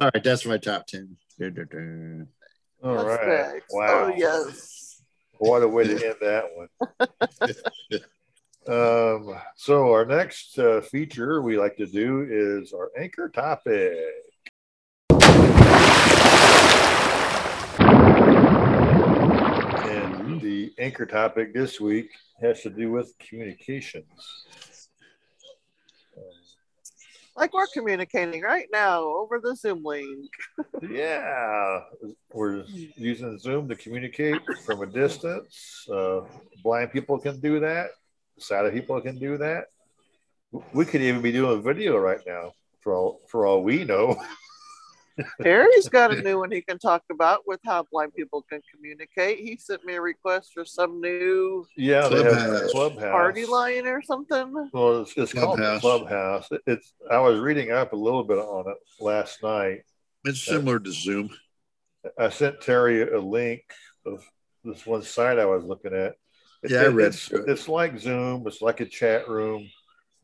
[0.00, 1.16] All right, that's my top ten.
[1.40, 3.52] All What's right.
[3.54, 3.72] next?
[3.72, 4.04] Wow.
[4.04, 4.87] Oh yes.
[5.38, 6.68] What a way to end that one.
[8.68, 13.96] um, so our next uh, feature we like to do is our anchor topic.
[19.88, 22.10] And the anchor topic this week
[22.40, 24.06] has to do with communications.
[27.38, 30.28] Like we're communicating right now over the Zoom link.
[30.82, 31.82] Yeah,
[32.32, 32.64] we're
[32.96, 35.86] using Zoom to communicate from a distance.
[35.88, 36.22] Uh,
[36.64, 37.90] blind people can do that.
[38.38, 39.66] Sighted people can do that.
[40.72, 44.20] We could even be doing video right now, for all for all we know.
[45.42, 49.38] Terry's got a new one he can talk about with how blind people can communicate.
[49.38, 52.70] He sent me a request for some new Yeah, they have Clubhouse.
[52.70, 53.10] Clubhouse.
[53.10, 54.70] party line or something.
[54.72, 55.80] Well, it's, it's called Clubhouse.
[55.80, 56.48] Clubhouse.
[56.66, 56.92] It's.
[57.10, 59.82] I was reading up a little bit on it last night.
[60.24, 61.30] It's similar to Zoom.
[62.18, 63.62] I sent Terry a link
[64.06, 64.24] of
[64.64, 66.14] this one site I was looking at.
[66.62, 67.48] It- Yeah, I read It's, it.
[67.48, 68.46] it's like Zoom.
[68.46, 69.68] It's like a chat room.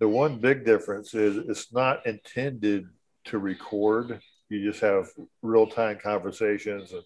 [0.00, 2.86] The one big difference is it's not intended
[3.26, 4.20] to record.
[4.48, 5.08] You just have
[5.42, 7.02] real time conversations, and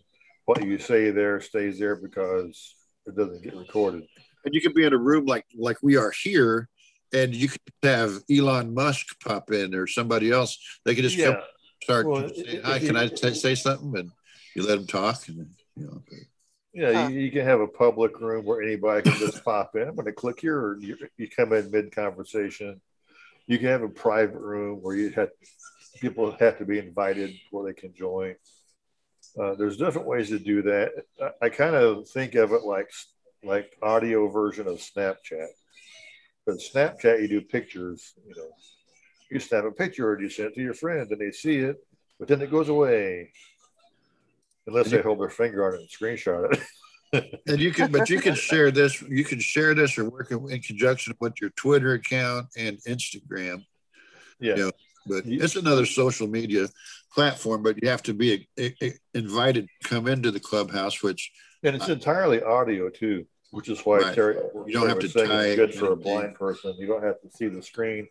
[0.46, 2.74] what you say there stays there because
[3.06, 4.04] it doesn't get recorded.
[4.44, 6.68] And you could be in a room like like we are here,
[7.12, 10.58] and you could have Elon Musk pop in or somebody else.
[10.84, 11.36] They could just come
[11.82, 14.10] start Well, saying, "Hi, you- can I t- say something?" And
[14.54, 16.02] you let them talk, and you know.
[16.74, 17.08] Yeah, Huh.
[17.08, 19.88] you, you can have a public room where anybody can just pop in.
[19.88, 22.80] I'm going to click here, and you, you come in mid conversation.
[23.46, 25.30] You can have a private room where you have
[26.00, 28.34] people have to be invited before they can join.
[29.38, 30.90] Uh, there's different ways to do that.
[31.22, 32.90] I, I kind of think of it like
[33.44, 35.48] like audio version of Snapchat.
[36.46, 38.14] But Snapchat, you do pictures.
[38.26, 38.50] You know,
[39.30, 41.76] you snap a picture and you send it to your friend, and they see it,
[42.18, 43.32] but then it goes away.
[44.66, 46.60] Unless they hold their finger on it and screenshot it.
[47.46, 49.00] And you can, but you can share this.
[49.00, 53.64] You can share this or work in in conjunction with your Twitter account and Instagram.
[54.38, 54.56] Yeah.
[54.56, 54.70] Yeah.
[55.08, 56.68] But it's another social media
[57.14, 57.62] platform.
[57.62, 61.30] But you have to be uh, uh, invited to come into the clubhouse, which
[61.62, 64.14] And it's entirely audio too, which is why Right.
[64.14, 64.36] Terry,
[64.66, 66.74] You don't have to it's good for a blind person.
[66.78, 68.08] You don't have to see the screen.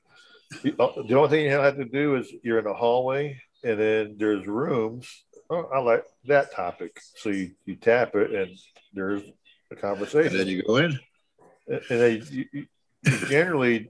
[0.64, 3.80] You- uh, The only thing you have to do is you're in a hallway, and
[3.80, 7.00] then there's rooms oh, I like that topic.
[7.16, 8.58] So you, you tap it and
[8.94, 9.24] there's
[9.72, 10.32] a conversation.
[10.32, 11.00] And then you go in.
[11.68, 12.66] And they you, you
[13.28, 13.90] generally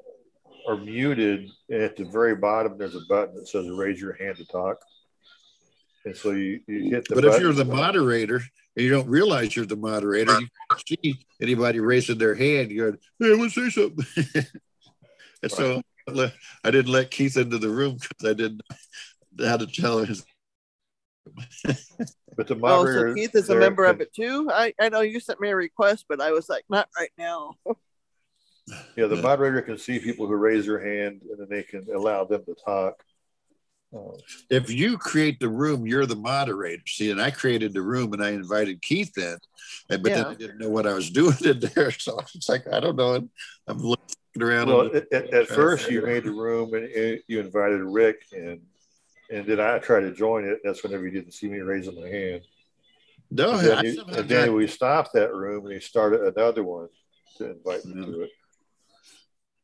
[0.67, 1.49] are muted.
[1.69, 4.77] And at the very bottom, there's a button that says raise your hand to talk.
[6.05, 7.35] And so you, you hit the But button.
[7.35, 11.79] if you're the moderator and you don't realize you're the moderator, you can't see anybody
[11.79, 12.71] raising their hand.
[12.71, 14.45] You go, hey, I want to say something.
[15.43, 18.61] and so I didn't let Keith into the room because I didn't
[19.37, 20.15] know how to tell him.
[22.37, 22.59] but the oh, moderator.
[22.59, 23.09] Oh, moderator.
[23.09, 24.49] so Keith is a there member of it too.
[24.51, 27.55] I, I know you sent me a request, but I was like, not right now.
[28.95, 32.25] Yeah, the moderator can see people who raise their hand and then they can allow
[32.25, 33.01] them to talk.
[33.95, 34.17] Uh,
[34.49, 36.83] If you create the room, you're the moderator.
[36.87, 39.37] See, and I created the room and I invited Keith in,
[39.89, 41.91] and, but then I didn't know what I was doing in there.
[41.91, 43.13] So it's like, I don't know.
[43.13, 43.29] And
[43.67, 44.03] I'm looking
[44.41, 44.67] around.
[44.67, 48.17] well, and- at, at, at first you made the room and uh, you invited Rick
[48.33, 48.59] in,
[49.31, 50.59] and then I tried to join it.
[50.65, 52.41] That's whenever you didn't see me raising my hand.
[53.31, 55.79] no, and then, I you- somehow and then got- we stopped that room and he
[55.79, 56.89] started another one
[57.37, 58.31] to invite me to it.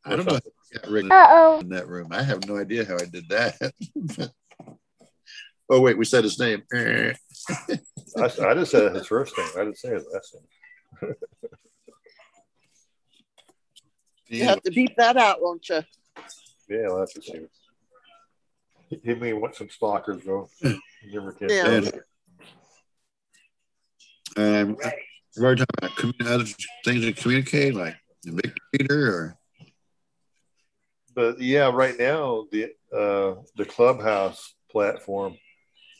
[0.05, 0.33] I don't know.
[0.33, 1.59] how I got Rick Uh-oh.
[1.59, 2.07] in that room.
[2.11, 3.73] I have no idea how I did that.
[5.69, 6.63] oh wait, we said his name.
[6.73, 7.15] I,
[8.17, 9.47] I just said his first name.
[9.55, 11.15] I didn't say his last name.
[14.27, 15.83] You have to beep that out, won't you?
[16.67, 17.45] Yeah, well, that's what she.
[18.89, 20.49] He, he may want some stalkers though.
[20.61, 20.79] You
[21.11, 21.49] never can.
[21.49, 21.67] Yeah.
[21.67, 21.93] And,
[24.35, 24.77] um,
[25.37, 26.45] we're already talking about other
[26.85, 29.37] things to communicate, like the big reader or
[31.15, 35.37] but yeah, right now the uh, the Clubhouse platform.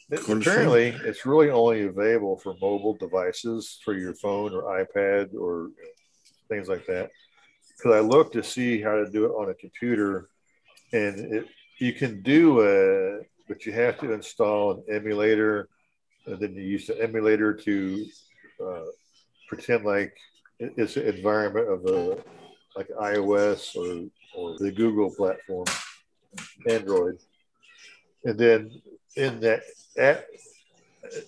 [0.09, 5.69] it- apparently, it's really only available for mobile devices for your phone or iPad or
[6.49, 7.09] things like that.
[7.77, 10.29] Because I looked to see how to do it on a computer,
[10.91, 11.45] and it
[11.79, 15.67] you can do it, but you have to install an emulator,
[16.25, 18.05] and then you use the emulator to
[18.63, 18.85] uh,
[19.49, 20.15] pretend like
[20.59, 22.23] it's an environment of a
[22.77, 25.65] like iOS or or the Google platform,
[26.69, 27.17] Android,
[28.25, 28.71] and then
[29.15, 29.63] in that
[29.97, 30.25] app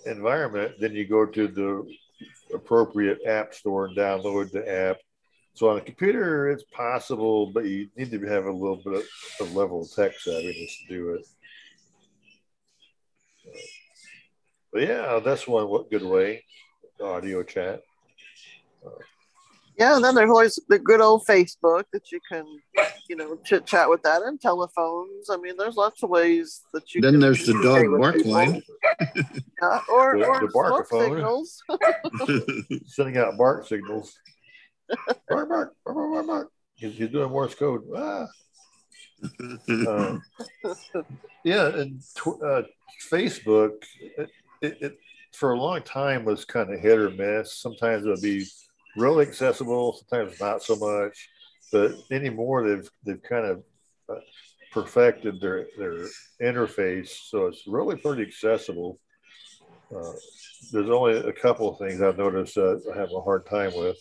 [0.05, 1.85] environment, then you go to the
[2.53, 4.97] appropriate app store and download the app.
[5.53, 9.47] So on a computer, it's possible, but you need to have a little bit of,
[9.47, 11.25] of level of tech savviness to do it.
[14.73, 16.43] But yeah, that's one good way,
[17.01, 17.81] audio chat.
[18.85, 18.89] Uh,
[19.77, 22.45] Yeah, and then there's always the good old Facebook that you can,
[23.09, 25.29] you know, chit chat with that and telephones.
[25.29, 28.15] I mean, there's lots of ways that you then can there's the dog with bark
[28.15, 28.31] people.
[28.31, 28.63] line.
[29.61, 31.03] Yeah, or, The- or the smoke barkaphone.
[31.15, 31.63] signals.
[32.87, 34.17] Sending out bark signals.
[34.89, 35.49] bark, bark, bark,
[35.85, 36.51] bark, bark, bark.
[36.75, 37.81] He's, he's doing Morse code.
[37.95, 38.27] Ah.
[39.69, 40.17] Uh,
[41.43, 42.63] yeah, and tw- uh,
[43.09, 43.71] Facebook,
[44.17, 44.29] it,
[44.61, 44.97] it, it
[45.33, 47.57] for a long time was kind of hit or miss.
[47.57, 48.45] Sometimes it would be
[48.95, 51.29] really accessible, sometimes not so much.
[51.71, 53.63] But anymore, they've they've kind of
[54.09, 54.19] uh,
[54.71, 56.05] perfected their their
[56.41, 58.99] interface, so it's really pretty accessible.
[59.95, 60.13] Uh,
[60.71, 63.97] there's only a couple of things I've noticed that I have a hard time with,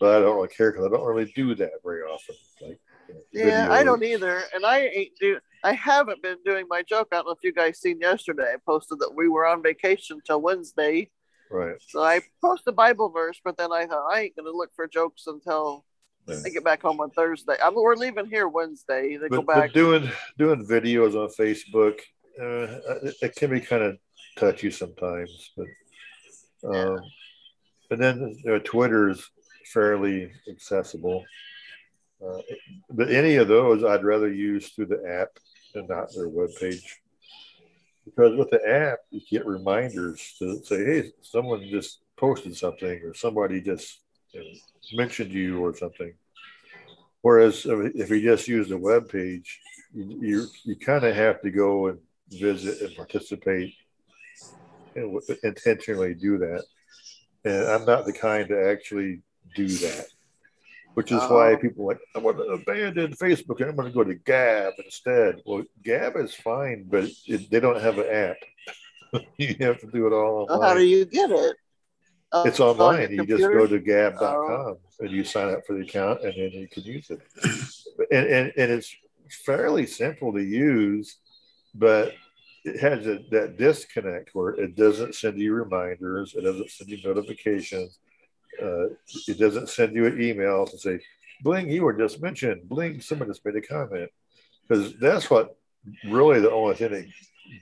[0.00, 2.34] but I don't really care because I don't really do that very often.
[2.60, 4.42] Like, you know, Yeah, I don't either.
[4.54, 7.08] And I ain't do I haven't been doing my joke.
[7.12, 8.52] I don't know if you guys seen yesterday.
[8.54, 11.08] I posted that we were on vacation till Wednesday.
[11.52, 11.76] Right.
[11.88, 14.86] So I posted a Bible verse, but then I thought I ain't gonna look for
[14.88, 15.84] jokes until
[16.26, 16.36] Yeah.
[16.46, 17.56] I get back home on Thursday.
[17.62, 19.72] I mean, we're leaving here Wednesday to go back.
[19.72, 22.00] doing doing videos on Facebook,
[22.40, 23.98] uh, it, it can be kind of
[24.36, 25.50] touchy sometimes.
[25.56, 25.66] But
[26.64, 27.00] um,
[27.90, 29.28] and then you know, Twitter is
[29.72, 31.24] fairly accessible.
[32.24, 32.40] Uh,
[32.90, 35.38] but any of those, I'd rather use through the app
[35.74, 36.84] and not their webpage.
[38.14, 43.14] Because with the app, you get reminders to say, "Hey, someone just posted something, or
[43.14, 44.00] somebody just
[44.92, 46.12] mentioned you, or something."
[47.22, 49.60] Whereas if if you just use the web page,
[49.94, 51.98] you you, you kind of have to go and
[52.28, 53.74] visit and participate
[54.94, 56.64] and intentionally do that.
[57.44, 59.22] And I'm not the kind to actually
[59.54, 60.06] do that,
[60.94, 61.56] which is why Oh.
[61.56, 65.42] people like I want to abandon Facebook and I'm going to go to Gab instead.
[65.46, 68.36] Well, Gab is fine, but it, they don't have an app.
[69.36, 70.68] you have to do it all Oh, online.
[70.68, 71.56] how do you get it?
[72.32, 73.10] Oh, It's on online.
[73.10, 73.78] You just go to oh.
[73.78, 77.20] gab.com and you sign up for the account and then you can use it.
[78.10, 78.94] And, and, and it's
[79.44, 81.16] fairly simple to use,
[81.74, 82.14] but
[82.64, 86.98] it has a, that disconnect where it doesn't send you reminders, it doesn't send you
[87.04, 87.98] notifications,
[88.60, 88.86] uh,
[89.28, 91.00] it doesn't send you an email to say,
[91.42, 92.68] Bling, you were just mentioned.
[92.68, 94.10] Bling, someone just made a comment.
[94.66, 95.56] Because that's what
[96.04, 97.06] really the only thing that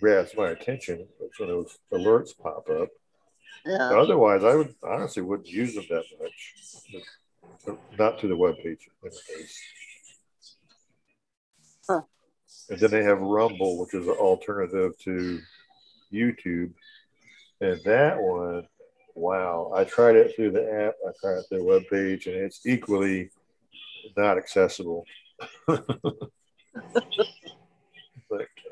[0.00, 1.06] grabs my attention.
[1.20, 2.88] is when those alerts pop up.
[3.64, 3.90] Yeah.
[3.90, 7.76] Otherwise, I would honestly wouldn't use them that much.
[7.98, 8.88] Not to the web page.
[11.88, 12.02] Huh.
[12.68, 15.40] And then they have Rumble, which is an alternative to
[16.12, 16.72] YouTube.
[17.60, 18.66] And that one,
[19.14, 22.36] wow, I tried it through the app, I tried it through the web page, and
[22.36, 23.30] it's equally
[24.16, 25.04] not accessible.
[25.66, 25.86] but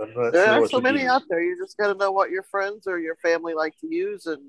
[0.01, 1.09] I'm not There sure are so many do.
[1.09, 1.43] out there.
[1.43, 4.43] You just got to know what your friends or your family like to use and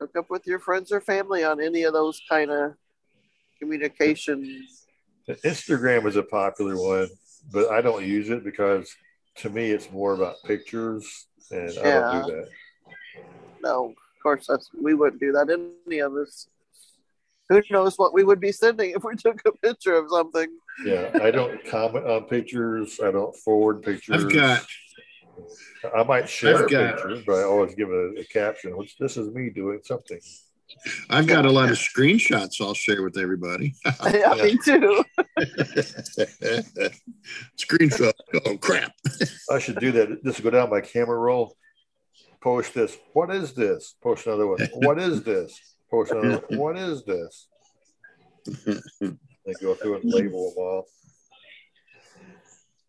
[0.00, 2.74] hook up with your friends or family on any of those kind of
[3.58, 4.66] communication.
[5.28, 7.08] Instagram is a popular one,
[7.52, 8.94] but I don't use it because
[9.36, 12.48] to me it's more about pictures, and I don't do that.
[13.62, 15.50] No, course, that's we wouldn't do that.
[15.86, 16.46] Any of us.
[17.48, 20.48] Who knows what we would be sending if we took a picture of something?
[20.84, 23.00] Yeah, I don't comment on pictures.
[23.02, 24.24] I don't forward pictures.
[24.24, 24.64] I've got
[25.96, 28.76] I might share got- pictures, but I always give a, a caption.
[28.76, 30.20] Which this is me doing something.
[31.10, 33.74] I've got a lot of screenshots I'll share with everybody.
[34.12, 35.04] yeah, me too.
[37.58, 38.12] Screenshot.
[38.46, 38.92] Oh crap.
[39.50, 40.22] I should do that.
[40.22, 41.56] This will go down my camera roll.
[42.42, 42.96] Post this.
[43.12, 43.94] What is this?
[44.02, 44.58] Post another one.
[44.74, 45.58] What is this?
[45.90, 46.42] Post another.
[46.48, 46.58] one.
[46.58, 47.48] What is this?
[49.46, 50.86] They go through and label them all.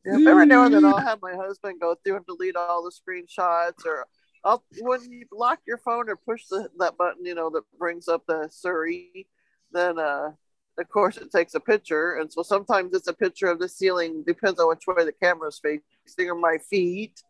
[0.05, 2.91] Yeah, every now and then I'll have my husband go through and delete all the
[2.91, 4.07] screenshots, or
[4.43, 8.07] I'll when you lock your phone or push the, that button, you know, that brings
[8.07, 9.27] up the Siri,
[9.71, 10.31] then uh,
[10.79, 14.23] of course it takes a picture, and so sometimes it's a picture of the ceiling,
[14.25, 17.21] depends on which way the camera's facing, or my feet,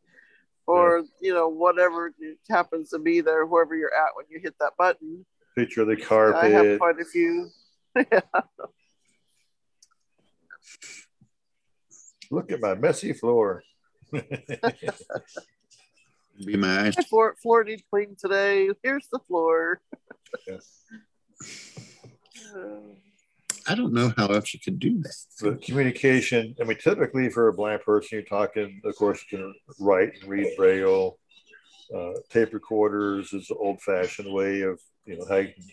[0.68, 2.14] or you know whatever
[2.50, 5.26] happens to be there, wherever you're at when you hit that button.
[5.56, 7.50] Picture of the I have quite a few.
[12.32, 13.64] Look at my messy floor.
[16.46, 16.96] Be my eyes.
[16.98, 18.70] My floor, floor needs cleaned today.
[18.84, 19.82] Here's the floor.
[20.50, 20.60] Uh,
[23.68, 25.16] I don't know how else you could do that.
[25.42, 29.56] But communication, I mean, typically for a blind person, you're talking, of course, you can
[29.80, 31.18] write and read Braille.
[31.96, 35.66] Uh, tape recorders is the old fashioned way of, you know, how you can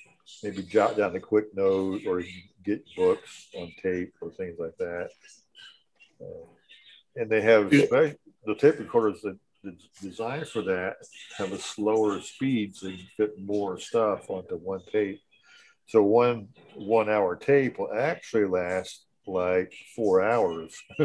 [0.43, 2.23] maybe jot down a quick note or
[2.65, 5.11] get books on tape or things like that.
[6.21, 6.47] Uh,
[7.17, 9.39] and they have the tape recorders that
[10.01, 10.97] designed for that
[11.37, 15.21] have a slower speed so you can fit more stuff onto one tape.
[15.89, 20.77] So one one hour tape will actually last like four hours.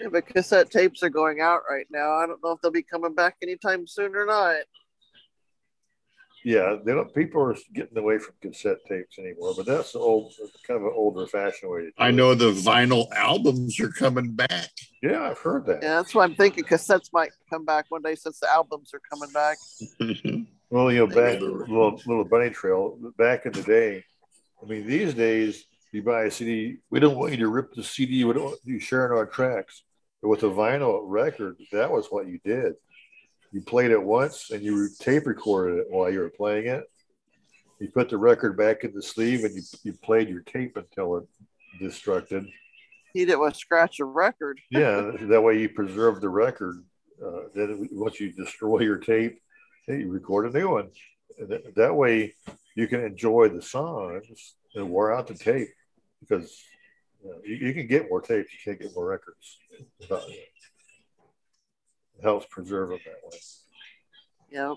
[0.00, 2.14] Yeah, but cassette tapes are going out right now.
[2.14, 4.62] I don't know if they'll be coming back anytime soon or not.
[6.44, 7.14] yeah, they don't.
[7.14, 10.32] People are getting away from cassette tapes anymore, but that's old,
[10.66, 11.80] kind of an older fashioned way.
[11.82, 12.12] To do I it.
[12.12, 14.70] know the vinyl albums are coming back.
[15.02, 15.82] Yeah, I've heard that.
[15.82, 19.02] Yeah, that's why I'm thinking cassettes might come back one day since the albums are
[19.08, 19.58] coming back.
[20.72, 24.04] Well, you know, back little little bunny trail back in the day.
[24.62, 26.78] I mean, these days you buy a CD.
[26.88, 28.24] We don't want you to rip the CD.
[28.24, 29.82] We don't want you sharing our tracks.
[30.22, 32.72] But with a vinyl record, that was what you did.
[33.52, 36.84] You played it once and you tape recorded it while you were playing it.
[37.78, 41.18] You put the record back in the sleeve and you, you played your tape until
[41.18, 41.24] it
[41.82, 42.46] destructed.
[43.12, 44.58] He did was scratch a record.
[44.70, 46.82] Yeah, that way you preserve the record.
[47.22, 49.38] Uh, then once you destroy your tape,
[49.86, 50.90] then you record a new one.
[51.38, 52.34] That, that way
[52.74, 55.68] you can enjoy the songs and wear out the tape
[56.20, 56.62] because
[57.22, 59.58] you, know, you, you can get more tapes, you can't get more records.
[60.08, 63.38] But It helps preserve them that way.
[64.50, 64.76] Yep.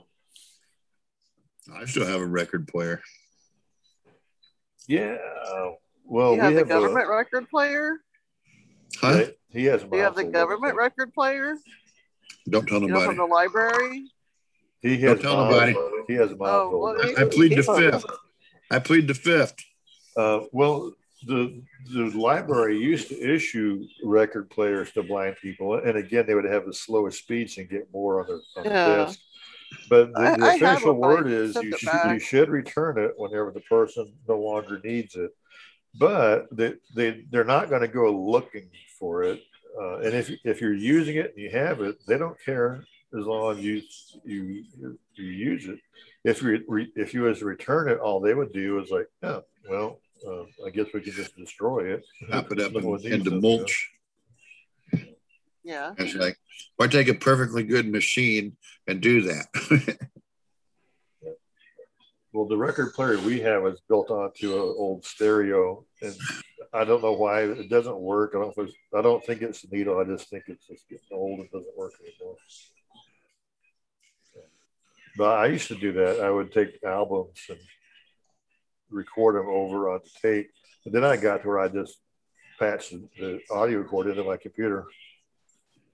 [1.76, 3.02] I still have a record player.
[4.88, 5.18] Yeah.
[6.06, 7.98] Well, you have we the have government a, record player?
[8.98, 9.26] Huh?
[9.50, 9.84] he has.
[9.84, 11.58] Do you have the government record player?
[12.50, 14.06] Don't tell You know, from the library?
[14.86, 15.22] He Don't has.
[15.22, 16.04] tell mom's- nobody.
[16.08, 17.18] He has mom's Oh, well, record.
[17.20, 18.06] I plead the fifth.
[18.72, 19.56] I plead the fifth.
[20.16, 20.94] Uh, well,
[21.26, 21.62] the
[21.94, 26.66] the library used to issue record players to blind people, and again, they would have
[26.66, 28.88] the slowest speeds and get more on the, on Yeah.
[28.98, 29.20] the disc.
[29.90, 32.98] But the, I- the I official I word is you it should, you should return
[33.00, 35.32] it whenever the person no longer needs it.
[35.98, 38.70] But they, they they're not going to go looking
[39.00, 39.42] for it.
[39.80, 42.86] Uh, and if if you're using it and you have it, they don't care
[43.18, 43.82] as long as you
[44.24, 44.64] you
[45.16, 45.80] you use it.
[46.24, 49.08] If you re, if you was to return it, all they would do is like,
[49.22, 49.40] yeah,
[49.70, 52.06] well, uh, I guess we can just destroy it.
[52.32, 53.92] Chop it up No one in- needs into it, mulch.
[55.64, 55.94] Yeah.
[55.98, 56.38] It's like,
[56.78, 58.56] or take a perfectly good machine
[58.88, 59.98] and do that.
[62.34, 66.14] Well, the record player we have is built onto an old stereo, and
[66.74, 68.32] I don't know why it doesn't work.
[68.36, 68.48] I don't.
[68.58, 69.98] know if it's- I don't think it's the needle.
[70.00, 71.40] I just think it's just getting old.
[71.40, 72.36] It doesn't work anymore.
[75.18, 76.20] But I used to do that.
[76.20, 77.60] I would take albums and
[78.90, 80.50] record them over on tape,
[80.86, 81.98] and then I got to where I just
[82.60, 84.86] patched the, the audio record into my computer.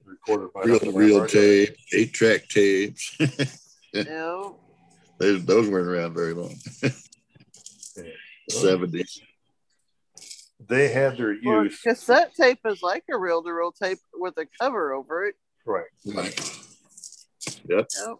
[0.06, 3.18] Recorded my Real, real tape, eight track tapes.
[3.94, 4.52] Yeah.
[5.18, 6.56] those, those weren't around very long.
[6.82, 6.92] Yeah.
[8.50, 9.20] 70s.
[10.66, 11.82] They had their Or use.
[11.82, 15.36] cassette tape is like a reel to reel tape with a cover over it.
[15.66, 15.84] Right.
[16.06, 16.58] Right.
[17.68, 17.88] Yep.
[18.08, 18.16] Yep.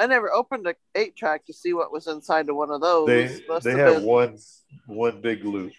[0.00, 3.06] I never opened a eight track to see what was inside of one of those.
[3.06, 4.38] They Must they have have one
[4.86, 5.72] one big loop,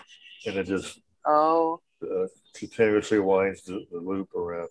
[0.45, 4.69] and it just Oh, uh, continuously winds the, the loop around.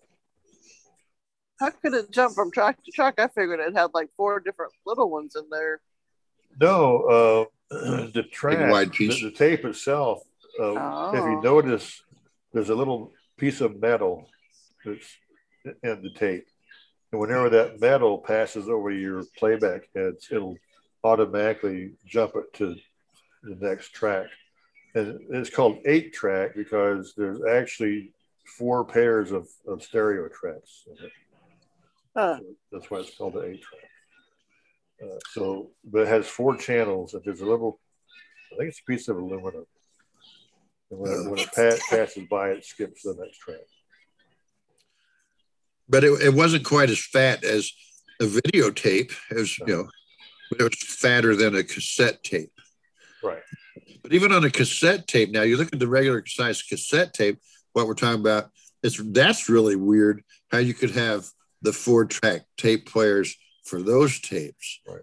[1.59, 3.15] how could it jump from track to track?
[3.19, 5.81] I figured it had like four different little ones in there.
[6.59, 7.75] No, uh,
[8.13, 9.21] the track, wide the, piece.
[9.21, 10.23] the tape itself.
[10.59, 10.63] Uh,
[11.13, 11.41] If you Oh.
[11.41, 12.01] notice,
[12.53, 14.29] there's a little piece of metal
[14.83, 15.07] that's
[15.65, 16.47] in the tape,
[17.11, 20.57] and whenever that metal passes over your playback heads, it'll
[21.03, 22.75] automatically jump it to
[23.43, 24.27] the next track.
[24.95, 28.13] And it's called eight track because there's actually
[28.57, 30.83] four pairs of, of stereo tracks.
[30.87, 31.11] in it.
[32.15, 32.39] Huh.
[32.71, 33.89] That's why it's called the eight track.
[35.03, 37.13] Uh, so, but it has four channels.
[37.13, 37.79] If there's a little,
[38.53, 39.65] I think it's a piece of aluminum.
[40.91, 43.57] And when it, when it pa- passes by, it skips the next track.
[45.91, 47.71] But it, it wasn't quite as fat as
[48.21, 49.11] a videotape.
[49.29, 49.89] It was, you know,
[50.57, 52.51] it was fatter than a cassette tape.
[53.21, 53.43] Right.
[54.01, 57.39] But even on a cassette tape, now you look at the regular size cassette tape,
[57.73, 58.49] what we're talking about,
[58.83, 61.27] it's that's really weird how you could have
[61.61, 63.35] the four track tape players
[63.65, 64.79] for those tapes.
[64.87, 65.01] Right.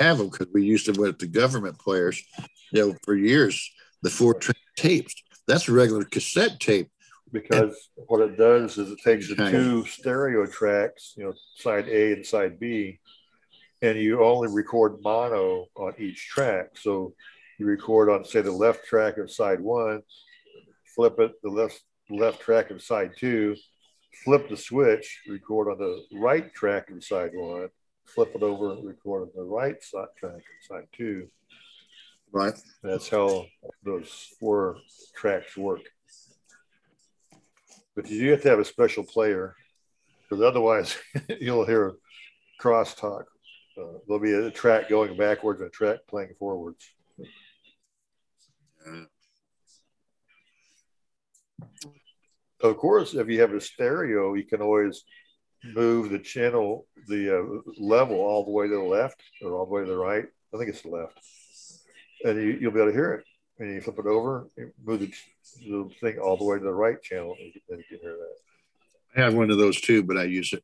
[0.00, 2.22] have them because we used them with the government players,
[2.72, 3.70] you know, for years,
[4.02, 5.14] the four track tapes.
[5.48, 6.88] That's a regular cassette tape.
[7.32, 12.12] Because what it does is it takes the two stereo tracks, you know, side A
[12.12, 13.00] and side B,
[13.82, 16.70] and you only record mono on each track.
[16.74, 17.14] So
[17.58, 20.02] you record on, say, the left track of side one,
[20.94, 23.56] flip it, the left left track of side two,
[24.24, 27.68] flip the switch, record on the right track of side one,
[28.04, 31.28] flip it over, and record on the right side track of side two.
[32.32, 32.54] Right.
[32.82, 33.46] That's how
[33.84, 34.78] those four
[35.14, 35.80] tracks work.
[37.96, 39.56] But you have to have a special player
[40.22, 40.96] because otherwise
[41.40, 41.94] you'll hear
[42.60, 43.24] crosstalk.
[43.78, 46.84] Uh, there'll be a track going backwards and a track playing forwards.
[52.60, 55.04] Of course, if you have a stereo, you can always
[55.64, 59.72] move the channel, the uh, level all the way to the left or all the
[59.72, 60.24] way to the right.
[60.54, 61.18] I think it's the left.
[62.24, 63.24] And you, you'll be able to hear it.
[63.58, 64.48] And you flip it over,
[64.84, 65.12] move the,
[65.60, 68.16] the thing all the way to the right channel, and you, then you can hear
[68.16, 68.36] that.
[69.16, 70.62] I have one of those too, but I use it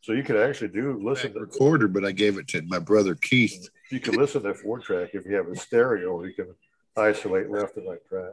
[0.00, 3.14] So you could actually do listen to recorder, but I gave it to my brother
[3.14, 3.68] Keith.
[3.90, 6.24] you can listen to four track if you have a stereo.
[6.24, 6.54] You can
[6.96, 8.32] isolate left and right track.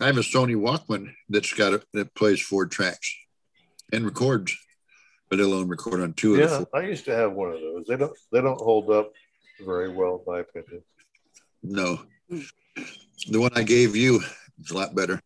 [0.00, 3.16] I have a Sony Walkman that's got a, that plays four tracks
[3.90, 4.54] and records,
[5.30, 6.64] but it'll only record on two Yeah.
[6.74, 7.86] I used to have one of those.
[7.86, 9.12] They don't they don't hold up
[9.64, 10.82] very well, in my opinion.
[11.62, 14.20] No, the one I gave you
[14.62, 15.20] is a lot better.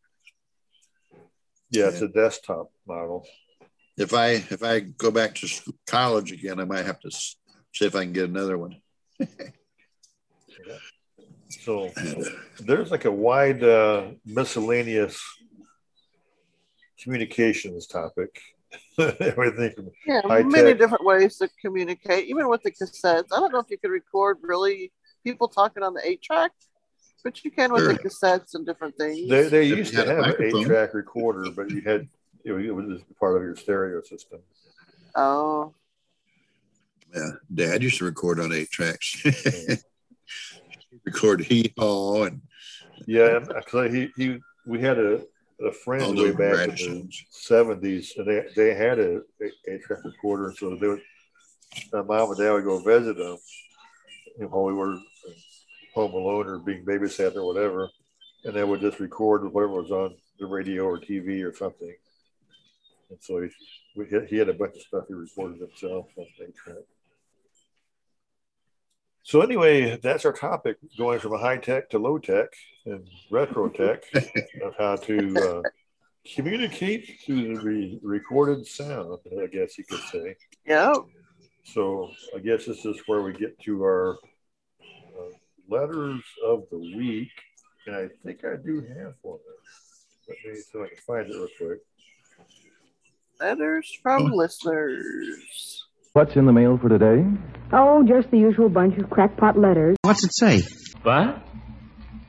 [1.70, 3.26] Yeah, it's a desktop model.
[3.96, 7.36] If I if I go back to school, college again, I might have to see
[7.86, 8.76] if I can get another one.
[11.64, 11.90] So
[12.60, 15.20] there's like a wide uh, miscellaneous
[17.02, 18.40] communications topic.
[18.98, 20.78] Everything from Yeah, many tech.
[20.78, 23.26] different ways to communicate, even with the cassettes.
[23.32, 24.92] I don't know if you could record really
[25.24, 26.52] people talking on the eight track,
[27.22, 29.28] but you can with the cassettes and different things.
[29.28, 32.08] they, they used to have an eight track recorder, but you had
[32.44, 34.40] it was, it was part of your stereo system.
[35.14, 35.74] oh,
[37.14, 39.22] Yeah, Dad used to record on eight tracks.
[41.04, 42.40] record hee haw and
[43.06, 45.22] Yeah, and actually, he he we had a
[45.62, 49.74] a friend all way those back in the seventies, and they they had a a,
[49.74, 51.02] a track recorder, so they would.
[51.92, 53.38] My mom and dad would go visit them
[54.36, 54.98] you know, while we were
[55.94, 57.90] home alone or being babysat or whatever,
[58.44, 61.94] and they would just record whatever was on the radio or TV or something.
[63.10, 63.48] And so he
[63.96, 66.76] we, he had a bunch of stuff he recorded himself on eight track.
[69.22, 72.48] So anyway, that's our topic, going from a high tech to low tech
[72.86, 74.02] and retro tech
[74.64, 75.62] of how to uh,
[76.34, 79.18] communicate through the re- recorded sound.
[79.40, 80.36] I guess you could say.
[80.66, 80.94] yeah.
[81.64, 84.18] So I guess this is where we get to our
[85.70, 87.28] letters of the week.
[87.86, 89.38] and I think I do have one.
[90.28, 91.78] Let me see if I can find it real quick.
[93.40, 95.84] Letters from listeners.
[96.12, 97.24] What's in the mail for today?
[97.72, 99.96] Oh, just the usual bunch of crackpot letters.
[100.02, 100.62] What's it say?
[101.02, 101.42] What?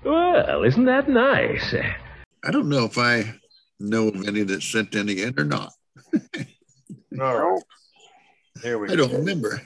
[0.06, 1.74] Well, isn't that nice?
[2.46, 3.34] I don't know if I
[3.80, 5.72] know of any that sent any in or not.
[6.14, 6.20] All
[7.20, 7.62] right.
[7.62, 7.62] Oh.
[8.62, 9.08] Here we I go.
[9.08, 9.62] don't remember.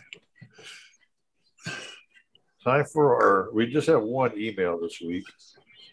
[2.66, 3.54] Time for our.
[3.54, 5.26] We just have one email this week.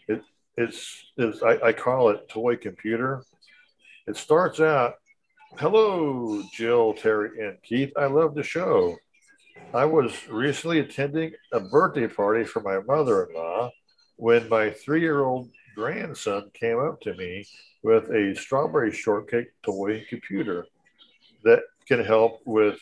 [0.07, 0.23] It
[0.57, 3.23] it's it's I, I call it toy computer.
[4.07, 4.95] It starts out,
[5.59, 7.93] "Hello, Jill, Terry, and Keith.
[7.95, 8.97] I love the show.
[9.71, 13.69] I was recently attending a birthday party for my mother-in-law
[14.15, 17.45] when my three-year-old grandson came up to me
[17.83, 20.65] with a strawberry shortcake toy computer
[21.43, 22.79] that can help with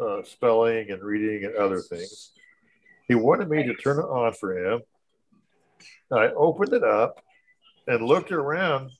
[0.00, 2.33] uh, spelling and reading and other things.
[3.08, 4.82] He wanted me to turn it on for him.
[6.10, 7.20] I opened it up
[7.86, 8.90] and looked around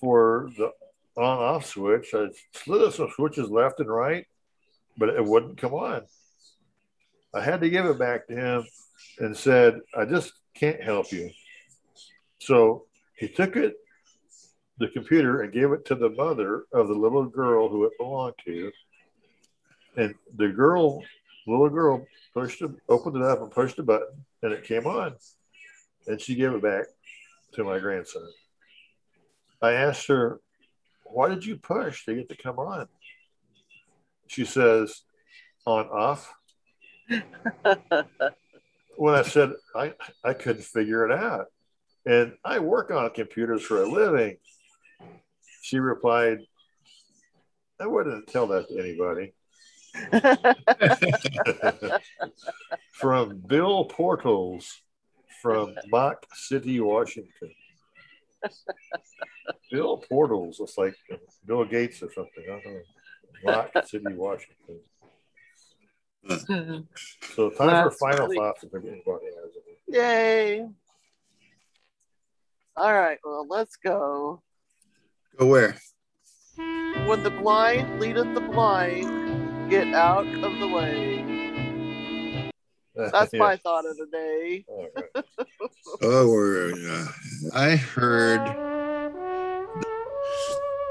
[0.00, 0.70] for the
[1.16, 2.12] on off switch.
[2.14, 4.26] I slid some switches left and right,
[4.98, 6.02] but it wouldn't come on.
[7.32, 8.66] I had to give it back to him
[9.18, 11.30] and said, I just can't help you.
[12.40, 12.84] So
[13.16, 13.74] he took it,
[14.78, 18.34] the computer, and gave it to the mother of the little girl who it belonged
[18.44, 18.70] to.
[19.96, 21.02] And the girl,
[21.46, 25.14] little girl, pushed it, opened it up and pushed the button, and it came on.
[26.06, 26.86] And she gave it back
[27.54, 28.26] to my grandson.
[29.62, 30.40] I asked her,
[31.04, 32.88] Why did you push to get to come on?
[34.26, 35.02] She says,
[35.66, 36.34] On off.
[38.96, 39.92] when I said I,
[40.22, 41.46] I couldn't figure it out.
[42.06, 44.36] And I work on computers for a living.
[45.62, 46.40] She replied,
[47.80, 49.32] I wouldn't tell that to anybody.
[52.92, 54.80] from Bill Portals
[55.40, 57.54] from Mock City, Washington.
[59.70, 60.94] Bill Portals, it's like
[61.46, 62.44] Bill Gates or something.
[62.44, 62.80] I don't know.
[63.44, 64.80] Mock City, Washington.
[67.34, 68.38] So time That's for final funny.
[68.38, 69.50] thoughts if anybody has
[69.88, 69.98] any.
[69.98, 70.66] Yay.
[72.76, 74.42] All right, well, let's go.
[75.38, 75.76] Go where?
[76.56, 79.23] When the blind leadeth the blind,
[79.74, 81.24] get out of the way.
[82.94, 84.64] That's my thought of the day.
[84.68, 85.24] All right.
[86.02, 87.06] Oh, we're, uh,
[87.54, 88.40] I heard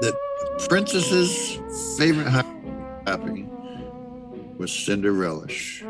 [0.00, 0.14] the
[0.68, 1.58] princess's
[1.98, 2.30] favorite
[3.04, 3.50] topping
[4.56, 5.46] was Cinderella.
[5.50, 5.86] Send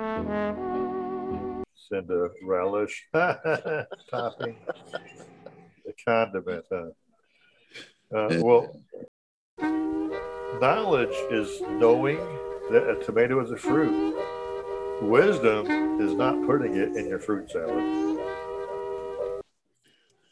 [2.11, 4.57] a relish topping,
[5.85, 6.65] the condiment.
[6.73, 6.87] Huh?
[8.13, 8.75] Uh, well,
[10.61, 12.19] knowledge is knowing
[12.71, 14.17] that a tomato is a fruit.
[15.03, 18.19] Wisdom is not putting it in your fruit salad.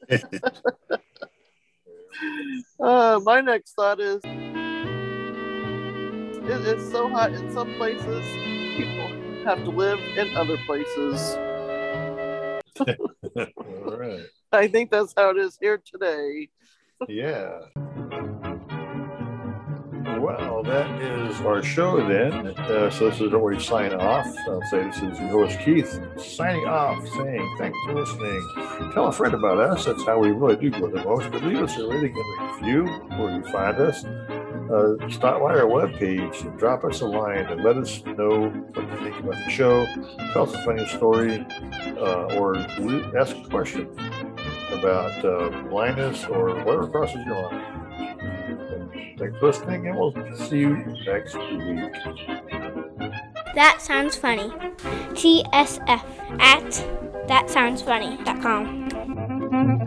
[2.81, 4.21] Uh, my next thought is
[6.49, 8.27] it, it's so hot in some places,
[8.77, 9.09] people
[9.45, 11.37] have to live in other places.
[13.87, 14.27] All right.
[14.51, 16.49] I think that's how it is here today.
[17.09, 17.61] Yeah.
[20.23, 22.47] Well, that is our show then.
[22.57, 24.25] Uh, so this is where we sign off.
[24.47, 28.93] I'll say this is your host Keith signing off, saying thanks for listening.
[28.95, 29.85] Tell a friend about us.
[29.85, 31.33] That's how we really do go the most.
[31.33, 32.85] But leave us a rating and review
[33.19, 34.05] where you find us.
[34.05, 38.91] Uh, stop by our webpage and drop us a line and let us know what
[38.93, 39.85] you think about the show.
[40.33, 41.45] Tell us a funny story
[41.99, 42.59] uh, or
[43.19, 43.89] ask a question
[44.71, 47.82] about uh, blindness or whatever crosses your mind.
[49.19, 50.77] Thanks for listening, and we'll see you
[51.07, 51.93] next week.
[53.55, 54.51] That sounds funny.
[55.15, 56.05] TSF
[56.41, 56.71] at
[57.29, 59.82] thatsoundsfunny.com.